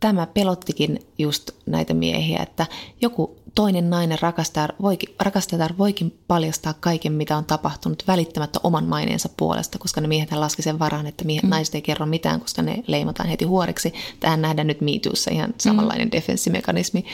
[0.00, 2.66] tämä pelottikin just näitä miehiä, että
[3.00, 9.28] joku toinen nainen rakastaja voikin, rakastajatar voikin paljastaa kaiken, mitä on tapahtunut välittämättä oman maineensa
[9.36, 11.50] puolesta, koska ne miehet laski sen varaan, että miehet, mm.
[11.50, 13.94] naiset ei kerro mitään, koska ne leimataan heti huoreksi.
[14.20, 16.12] Tähän nähdään nyt miituussa ihan samanlainen mm.
[16.12, 17.04] defenssimekanismi.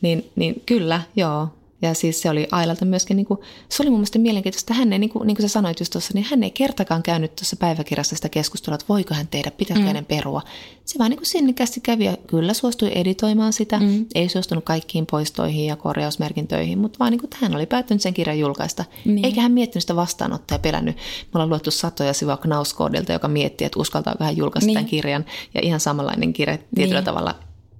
[0.00, 1.48] Niin, niin kyllä, joo,
[1.82, 4.98] ja siis se oli Ailalta myöskin, niin kuin, se oli mun mielestä mielenkiintoista, hän ei,
[4.98, 8.16] niin kuin, niin kuin sä sanoit just tuossa, niin hän ei kertakaan käynyt tuossa päiväkirjassa
[8.16, 9.86] sitä keskustelua, että voiko hän tehdä, pitäisikö mm.
[9.86, 10.42] hänen perua.
[10.84, 14.06] Se vaan niin kuin sinnikästi kävi ja kyllä suostui editoimaan sitä, mm.
[14.14, 18.38] ei suostunut kaikkiin poistoihin ja korjausmerkintöihin, mutta vaan niin kuin, hän oli päättynyt sen kirjan
[18.38, 18.84] julkaista.
[19.04, 19.24] Niin.
[19.24, 20.96] Eikä hän miettinyt sitä vastaanottaa ja pelännyt.
[20.96, 24.74] Me ollaan luettu satoja sivua Knauskoodilta, joka miettii, että uskaltaako hän julkaista niin.
[24.74, 25.24] tämän kirjan.
[25.54, 27.04] Ja ihan samanlainen kirja tietyllä niin.
[27.04, 27.34] tavalla,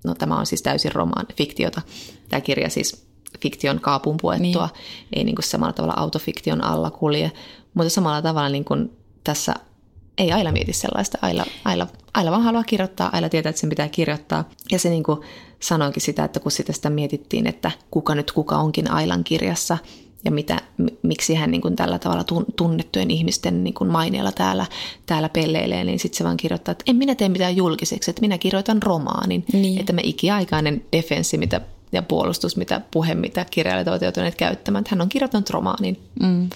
[0.04, 1.82] no tämä on siis täysin romaan, fiktiota.
[2.28, 3.11] Tämä kirja siis
[3.42, 5.08] fiktion kaapun puettua, niin.
[5.12, 7.32] ei niin kuin samalla tavalla autofiktion alla kulje,
[7.74, 9.54] mutta samalla tavalla niin kuin tässä
[10.18, 11.18] ei Aila mieti sellaista.
[11.22, 14.44] Aila, Aila, Aila vaan haluaa kirjoittaa, Aila tietää, että sen pitää kirjoittaa.
[14.72, 15.20] Ja se niin kuin
[15.60, 19.78] sanoinkin sitä, että kun sitä, sitä mietittiin, että kuka nyt kuka onkin Ailan kirjassa
[20.24, 20.58] ja mitä,
[21.02, 22.24] miksi hän niin kuin tällä tavalla
[22.56, 24.66] tunnettujen ihmisten niin kuin maineella täällä,
[25.06, 28.38] täällä pelleilee, niin sitten se vaan kirjoittaa, että en minä tee mitään julkiseksi, että minä
[28.38, 29.44] kirjoitan romaanin.
[29.52, 29.80] Niin.
[29.80, 31.60] Että me ikiaikainen defenssi, mitä
[31.92, 34.84] ja puolustus, mitä puhe, mitä kirjailijat ovat joutuneet käyttämään.
[34.88, 36.00] Hän on kirjoittanut romaanin.
[36.22, 36.50] Mm.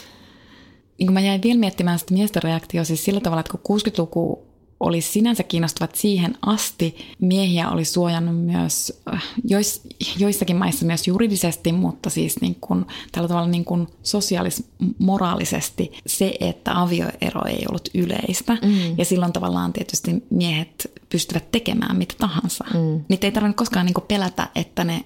[0.99, 4.47] Niin mä jäin vielä miettimään sitä miesten reaktio siis sillä tavalla, että kun 60-luku
[4.81, 6.97] oli sinänsä kiinnostavat siihen asti.
[7.21, 9.83] Miehiä oli suojannut myös äh, jois,
[10.19, 16.81] joissakin maissa myös juridisesti, mutta siis niin kuin, tällä tavalla niin kuin sosiaalis-moraalisesti se, että
[16.81, 18.59] avioero ei ollut yleistä.
[18.63, 18.99] Mm.
[18.99, 22.65] Ja silloin tavallaan tietysti miehet pystyvät tekemään mitä tahansa.
[22.75, 23.05] Mm.
[23.09, 25.05] Niitä ei tarvinnut koskaan niin kuin pelätä, että ne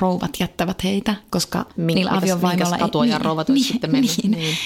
[0.00, 3.10] rouvat jättävät heitä, koska Mink, niillä aviovaimoilla ei...
[3.10, 4.16] Ja rouvat niin, sitten mennyt.
[4.22, 4.30] Niin.
[4.30, 4.56] niin.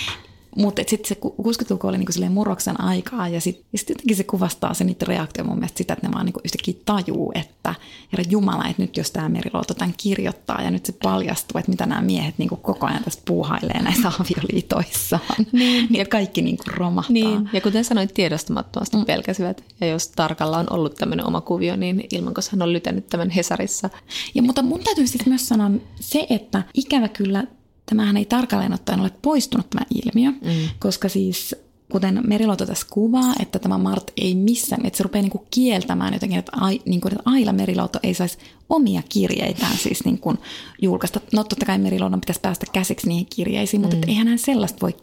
[0.57, 4.85] Mutta sitten se 60-luku oli niinku murroksen aikaa ja sitten sit jotenkin se kuvastaa se
[4.85, 7.75] niiden reaktio mun mielestä sitä, että ne vaan niinku yhtäkkiä tajuu, että
[8.13, 11.87] herra Jumala, että nyt jos tämä Meriluoto tämän kirjoittaa ja nyt se paljastuu, että mitä
[11.87, 15.47] nämä miehet niinku koko ajan tästä puuhailee näissä avioliitoissaan.
[15.53, 15.89] Niin.
[15.91, 17.13] ja kaikki niinku romahtaa.
[17.13, 17.51] Niin.
[17.53, 19.05] Ja kuten sanoit, tiedostamattomasti mm.
[19.05, 19.65] pelkäsivät.
[19.81, 23.91] Ja jos Tarkalla on ollut tämmöinen oma kuvio, niin ilman hän on lytänyt tämän Hesarissa.
[24.35, 27.45] Ja mutta mun täytyy siis myös sanoa se, että ikävä kyllä
[27.87, 30.69] tämähän ei tarkalleen ottaen ole poistunut tämä ilmiö, mm.
[30.79, 31.57] koska siis
[31.95, 36.39] kuten Meriluoto tässä kuvaa, että tämä Mart ei missään, että se rupeaa niinku kieltämään jotenkin,
[36.39, 38.39] että, ai, niinku, että Aila Meriluoto ei saisi
[38.69, 40.35] omia kirjeitään siis niinku
[40.83, 41.21] julkaista.
[41.33, 44.03] No totta kai Meriluodon pitäisi päästä käsiksi niihin kirjeisiin, mutta mm.
[44.03, 44.95] et eihän hän sellaista voi,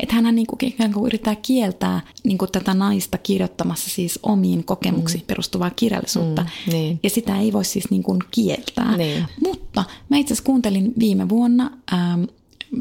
[0.00, 0.58] että hän niinku,
[0.94, 5.26] kuin yrittää kieltää niinku tätä naista kirjoittamassa siis omiin kokemuksiin mm.
[5.26, 6.42] perustuvaa kirjallisuutta.
[6.42, 7.00] Mm, niin.
[7.02, 8.96] Ja sitä ei voi siis niinku kieltää.
[8.96, 9.24] Niin.
[9.44, 12.22] Mutta mä itse asiassa kuuntelin viime vuonna ähm,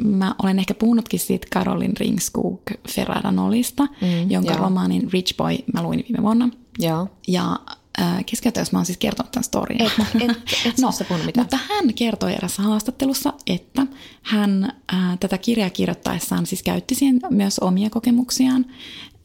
[0.03, 4.59] mä olen ehkä puhunutkin siitä Carolin Ringskog Ferraranolista, mm, jonka joo.
[4.59, 6.49] romaanin Rich Boy mä luin viime vuonna.
[6.79, 7.07] Joo.
[7.27, 7.59] Ja
[8.01, 9.81] äh, keskeyttäjässä mä oon siis kertonut tämän storyn.
[9.81, 9.91] Et,
[10.21, 10.91] et, et no,
[11.25, 11.31] mitään.
[11.45, 13.87] Mutta hän kertoi erässä haastattelussa, että
[14.21, 18.65] hän äh, tätä kirjaa kirjoittaessaan siis käytti siihen myös omia kokemuksiaan.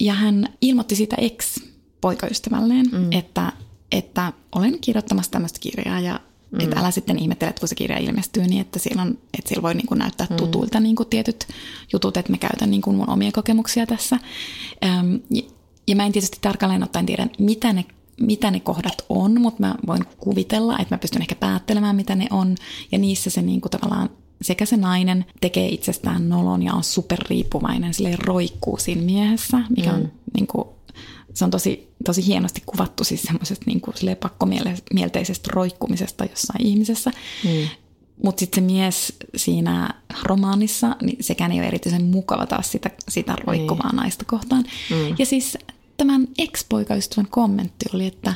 [0.00, 3.12] Ja hän ilmoitti siitä ex-poikaystävälleen, mm.
[3.12, 3.52] että,
[3.92, 6.60] että olen kirjoittamassa tämmöistä kirjaa ja Mm.
[6.60, 9.62] Että älä sitten ihmettele, että kun se kirja ilmestyy, niin että siellä, on, että siellä
[9.62, 10.36] voi niin kuin näyttää mm.
[10.36, 11.46] tutulta niin kuin tietyt
[11.92, 14.18] jutut, että mä käytän niin kuin mun omia kokemuksia tässä.
[14.84, 15.42] Öm, ja,
[15.88, 17.84] ja mä en tietysti tarkalleen ottaen tiedä, mitä ne
[18.20, 22.26] mitä ne kohdat on, mutta mä voin kuvitella, että mä pystyn ehkä päättelemään, mitä ne
[22.30, 22.56] on.
[22.92, 24.10] Ja niissä se niin kuin tavallaan
[24.42, 29.96] sekä se nainen tekee itsestään nolon ja on superriippuvainen, sille roikkuu siinä miehessä, mikä mm.
[29.96, 30.68] on niin kuin,
[31.34, 37.10] se on tosi, tosi hienosti kuvattu siis semmoisesta niin kuin pakkomielteisestä roikkumisesta jossain ihmisessä.
[37.44, 37.68] Mm.
[38.24, 43.36] Mutta sitten se mies siinä romaanissa, niin sekään ei ole erityisen mukava taas sitä, sitä
[43.46, 43.96] roikkuvaa mm.
[43.96, 44.64] naista kohtaan.
[44.90, 45.14] Mm.
[45.18, 45.58] Ja siis
[45.96, 48.34] tämän ex-poikaystävän kommentti oli, että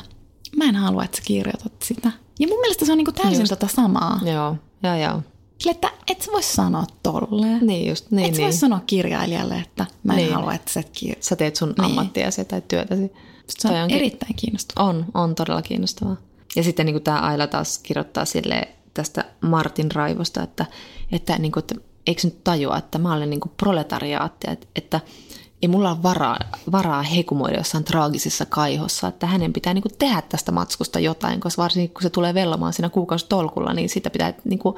[0.55, 2.11] mä en halua, että sä kirjoitat sitä.
[2.39, 3.49] Ja mun mielestä se on niinku täysin Just.
[3.49, 4.19] tota samaa.
[4.25, 5.21] Joo, joo, joo.
[5.57, 7.67] Sille, että et sä voi sanoa tolleen.
[7.67, 8.43] Niin just, niin, et niin.
[8.43, 10.33] voi sanoa kirjailijalle, että mä en niin.
[10.33, 11.85] halua, että sä et kir- Sä teet sun niin.
[11.85, 13.11] ammattiasi tai työtäsi.
[13.49, 14.89] Se on onkin, erittäin kiinnostavaa.
[14.89, 16.17] On, on todella kiinnostavaa.
[16.55, 20.65] Ja sitten niin tämä Aila taas kirjoittaa sille tästä Martin raivosta, että,
[21.11, 21.75] että, niin kuin, että
[22.07, 24.99] eikö nyt tajua, että mä olen niin kuin proletariaatti, että, että
[25.61, 26.39] ei mulla ole varaa,
[26.71, 31.61] varaa hekumoida jossain traagisessa kaihossa, että hänen pitää niin kuin tehdä tästä matskusta jotain, koska
[31.61, 34.75] varsinkin kun se tulee vellomaan siinä kuukausitolkulla, niin sitä pitää niin kuin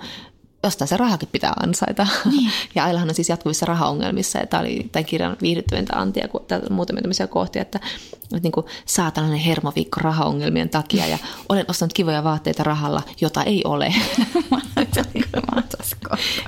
[0.67, 2.07] jostain se rahakin pitää ansaita.
[2.31, 2.51] Niin.
[2.75, 7.01] Ja Ailahan on siis jatkuvissa rahaongelmissa, ja tämä oli tämän kirjan viihdyttävintä antia, kun muutamia
[7.01, 7.79] tämmöisiä kohtia, että,
[8.13, 11.17] että niin kuin, saa tällainen hermoviikko rahaongelmien takia, ja
[11.49, 13.87] olen ostanut kivoja vaatteita rahalla, jota ei ole.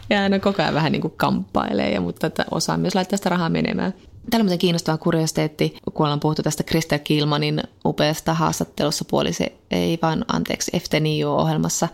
[0.09, 3.29] ja hän koko ajan vähän niin kuin kamppailee, ja, mutta että osaa myös laittaa sitä
[3.29, 3.93] rahaa menemään.
[4.29, 10.79] Tällainen kiinnostava kuriositeetti, kun ollaan puhuttu tästä Krista Kilmanin upeasta haastattelussa puolisi, ei vaan anteeksi,
[10.79, 11.87] FTNIU-ohjelmassa.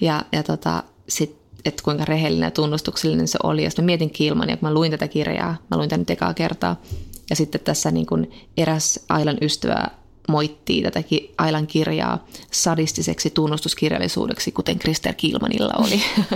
[0.00, 3.64] Ja, ja tota, sitten että kuinka rehellinen ja tunnustuksellinen se oli.
[3.64, 6.34] Ja sitten mietin Kilman, ja kun mä luin tätä kirjaa, mä luin tämän nyt ekaa
[6.34, 6.80] kertaa,
[7.30, 9.88] ja sitten tässä niin kuin eräs Ailan ystävä
[10.28, 11.02] moittii tätä
[11.38, 16.02] Ailan kirjaa sadistiseksi tunnustuskirjallisuudeksi, kuten Krister Kilmanilla oli.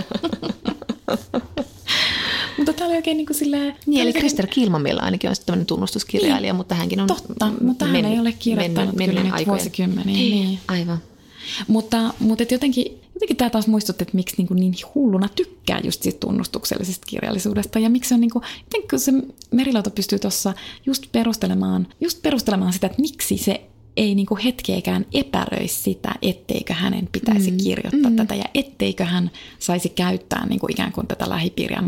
[2.57, 3.75] mutta tämä oli oikein niin kuin silleen...
[3.85, 7.07] Niin, eli Krister Kilmanilla ainakin on tämmöinen tunnustuskirjailija, niin, mutta hänkin on...
[7.07, 10.15] Totta, mutta hän ei ole kirjoittanut men, kyllä nyt vuosikymmeniä.
[10.15, 10.59] Niin.
[10.67, 10.97] Aivan.
[11.67, 16.19] Mutta, mutta jotenkin jotenkin tämä taas muistutti, että miksi niin, niin hulluna tykkää just siitä
[16.19, 17.79] tunnustuksellisesta kirjallisuudesta.
[17.79, 19.11] Ja miksi on niin kuin, jotenkin se
[19.51, 20.53] Merilauta pystyy tuossa
[20.85, 26.73] just perustelemaan, just perustelemaan sitä, että miksi se ei niin kuin hetkeäkään epäröi sitä, etteikö
[26.73, 27.57] hänen pitäisi mm.
[27.57, 28.15] kirjoittaa mm.
[28.15, 31.83] tätä ja etteikö hän saisi käyttää niin kuin ikään kuin tätä lähipiiriä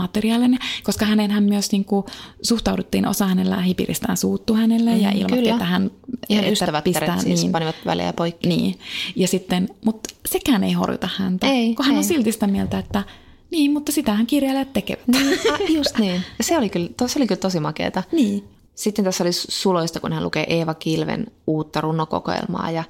[0.83, 2.05] koska hänen hän myös niin kuin
[2.41, 5.51] suhtauduttiin, osa hänen lähipiiristään suuttu hänelle mm, ja ilmoitti, kyllä.
[5.51, 5.91] että hän
[6.29, 8.49] Ihan että ystävät pistää, siis niin, panivat välejä poikki.
[8.49, 8.79] Niin,
[9.15, 11.97] ja sitten, mutta sekään ei horjuta häntä, ei, kun hän ei.
[11.97, 13.03] on silti sitä mieltä, että
[13.51, 15.07] niin, mutta sitähän kirjailijat tekevät.
[15.07, 15.39] Niin,
[15.77, 16.21] just niin.
[16.41, 18.03] Se oli kyllä, se oli kyllä tosi makeeta.
[18.11, 18.43] Niin.
[18.77, 22.83] Sitten tässä oli suloista, kun hän lukee Eeva Kilven uutta runokokoelmaa ja,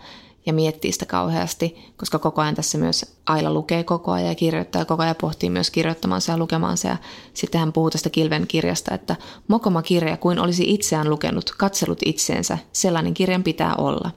[0.45, 4.85] ja miettii sitä kauheasti, koska koko ajan tässä myös Aila lukee koko ajan ja kirjoittaa
[4.85, 6.87] koko ajan pohtii myös kirjoittamansa ja lukemaansa.
[6.87, 6.97] Ja
[7.33, 9.15] sitten hän puhuu tästä Kilven kirjasta, että
[9.47, 14.11] mokoma kirja kuin olisi itseään lukenut, katsellut itseensä, sellainen kirjan pitää olla.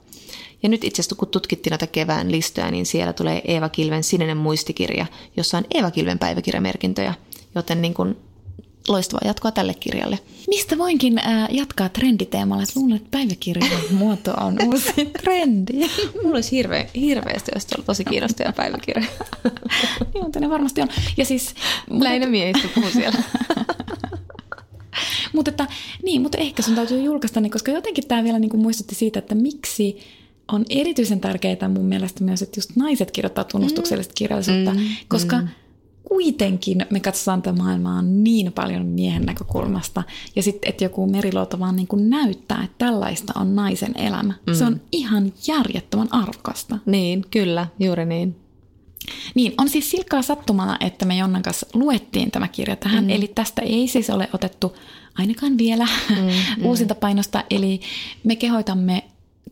[0.63, 4.37] Ja nyt itse asiassa kun tutkittiin näitä kevään listoja, niin siellä tulee Eeva Kilven sininen
[4.37, 5.07] muistikirja,
[5.37, 7.15] jossa on Eeva Kilven päiväkirjamerkintöjä.
[7.55, 8.17] Joten niin kuin
[8.93, 10.19] loistavaa jatkoa tälle kirjalle.
[10.49, 15.73] Mistä voinkin äh, jatkaa trenditeemalla, että luulen, että päiväkirjan muoto on uusi trendi.
[16.23, 19.07] Mulla olisi hirveä, hirveästi, jos on tosi kiinnostava päiväkirja.
[20.15, 20.89] niin, mutta ne varmasti on.
[21.17, 21.55] Ja siis,
[21.91, 23.19] Lähinnä miehistä puhuu siellä.
[25.35, 25.67] mutta, että,
[26.03, 29.19] niin, mutta ehkä sun täytyy julkaista ne, koska jotenkin tämä vielä niin kuin muistutti siitä,
[29.19, 29.99] että miksi
[30.53, 35.49] on erityisen tärkeää mun mielestä myös, että just naiset kirjoittaa tunnustuksellista kirjallisuutta, mm, koska mm
[36.11, 40.03] kuitenkin me katsotaan tätä maailmaa niin paljon miehen näkökulmasta.
[40.37, 44.35] Ja sitten, että joku meriluoto vaan niin kuin näyttää, että tällaista on naisen elämä.
[44.47, 44.55] Mm.
[44.55, 46.79] Se on ihan järjettömän arvokasta.
[46.87, 48.37] Niin, kyllä, juuri niin.
[49.35, 53.05] Niin, on siis silkkaa sattumaa, että me Jonnan kanssa luettiin tämä kirja tähän.
[53.05, 53.11] Mm.
[53.11, 54.77] Eli tästä ei siis ole otettu
[55.19, 57.45] ainakaan vielä mm, uusinta painosta.
[57.51, 57.81] Eli
[58.25, 59.05] me kehoitamme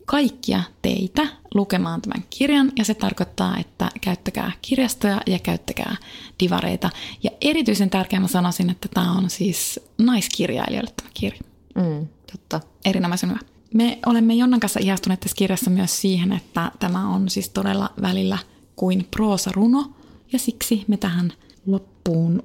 [0.09, 5.95] kaikkia teitä lukemaan tämän kirjan ja se tarkoittaa, että käyttäkää kirjastoja ja käyttäkää
[6.39, 6.89] divareita.
[7.23, 11.39] Ja erityisen tärkeää mä sanoisin, että tämä on siis naiskirjailijoille tämä kirja.
[11.75, 12.61] Mm, totta.
[12.85, 13.39] Erinomaisen hyvä.
[13.73, 18.37] Me olemme Jonnan kanssa ihastuneet tässä kirjassa myös siihen, että tämä on siis todella välillä
[18.75, 19.93] kuin proosaruno
[20.33, 21.33] ja siksi me tähän
[21.65, 22.43] loppuun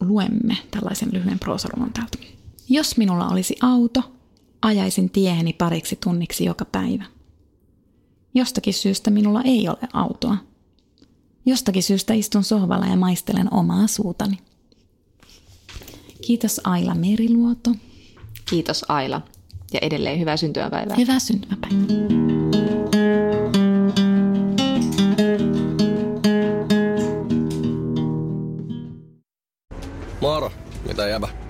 [0.00, 2.18] luemme tällaisen lyhyen proosarunon täältä.
[2.68, 4.17] Jos minulla olisi auto,
[4.62, 7.04] ajaisin tieheni pariksi tunniksi joka päivä.
[8.34, 10.36] Jostakin syystä minulla ei ole autoa.
[11.46, 14.38] Jostakin syystä istun sohvalla ja maistelen omaa suutani.
[16.26, 17.70] Kiitos Aila Meriluoto.
[18.50, 19.20] Kiitos Aila.
[19.72, 20.96] Ja edelleen hyvää syntymäpäivää.
[20.96, 22.08] Hyvää syntymäpäivää.
[30.20, 30.52] Moro,
[30.88, 31.37] mitä jäbä?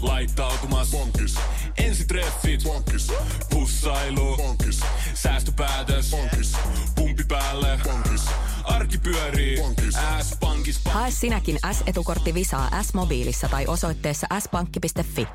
[0.00, 0.90] Laittautumas.
[0.90, 1.34] Bonkis.
[1.78, 2.62] Ensitreffit.
[2.62, 3.12] Bonkis.
[3.50, 4.36] Pussailu.
[4.36, 4.80] Bonkis.
[5.14, 6.10] Säästöpäätös.
[6.10, 6.52] Bonkis.
[6.94, 7.80] Pumpi päälle.
[7.84, 8.22] Bonkis.
[8.64, 9.60] Arki pyörii.
[9.60, 9.94] Bonkis.
[10.22, 10.80] S-pankis.
[10.84, 15.26] Hae sinäkin S-etukortti Visaa S-mobiilissa tai osoitteessa s-pankki.fi.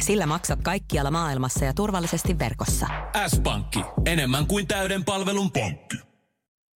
[0.00, 2.86] Sillä maksat kaikkialla maailmassa ja turvallisesti verkossa.
[3.28, 3.80] S-pankki.
[4.06, 6.13] Enemmän kuin täyden palvelun pankki.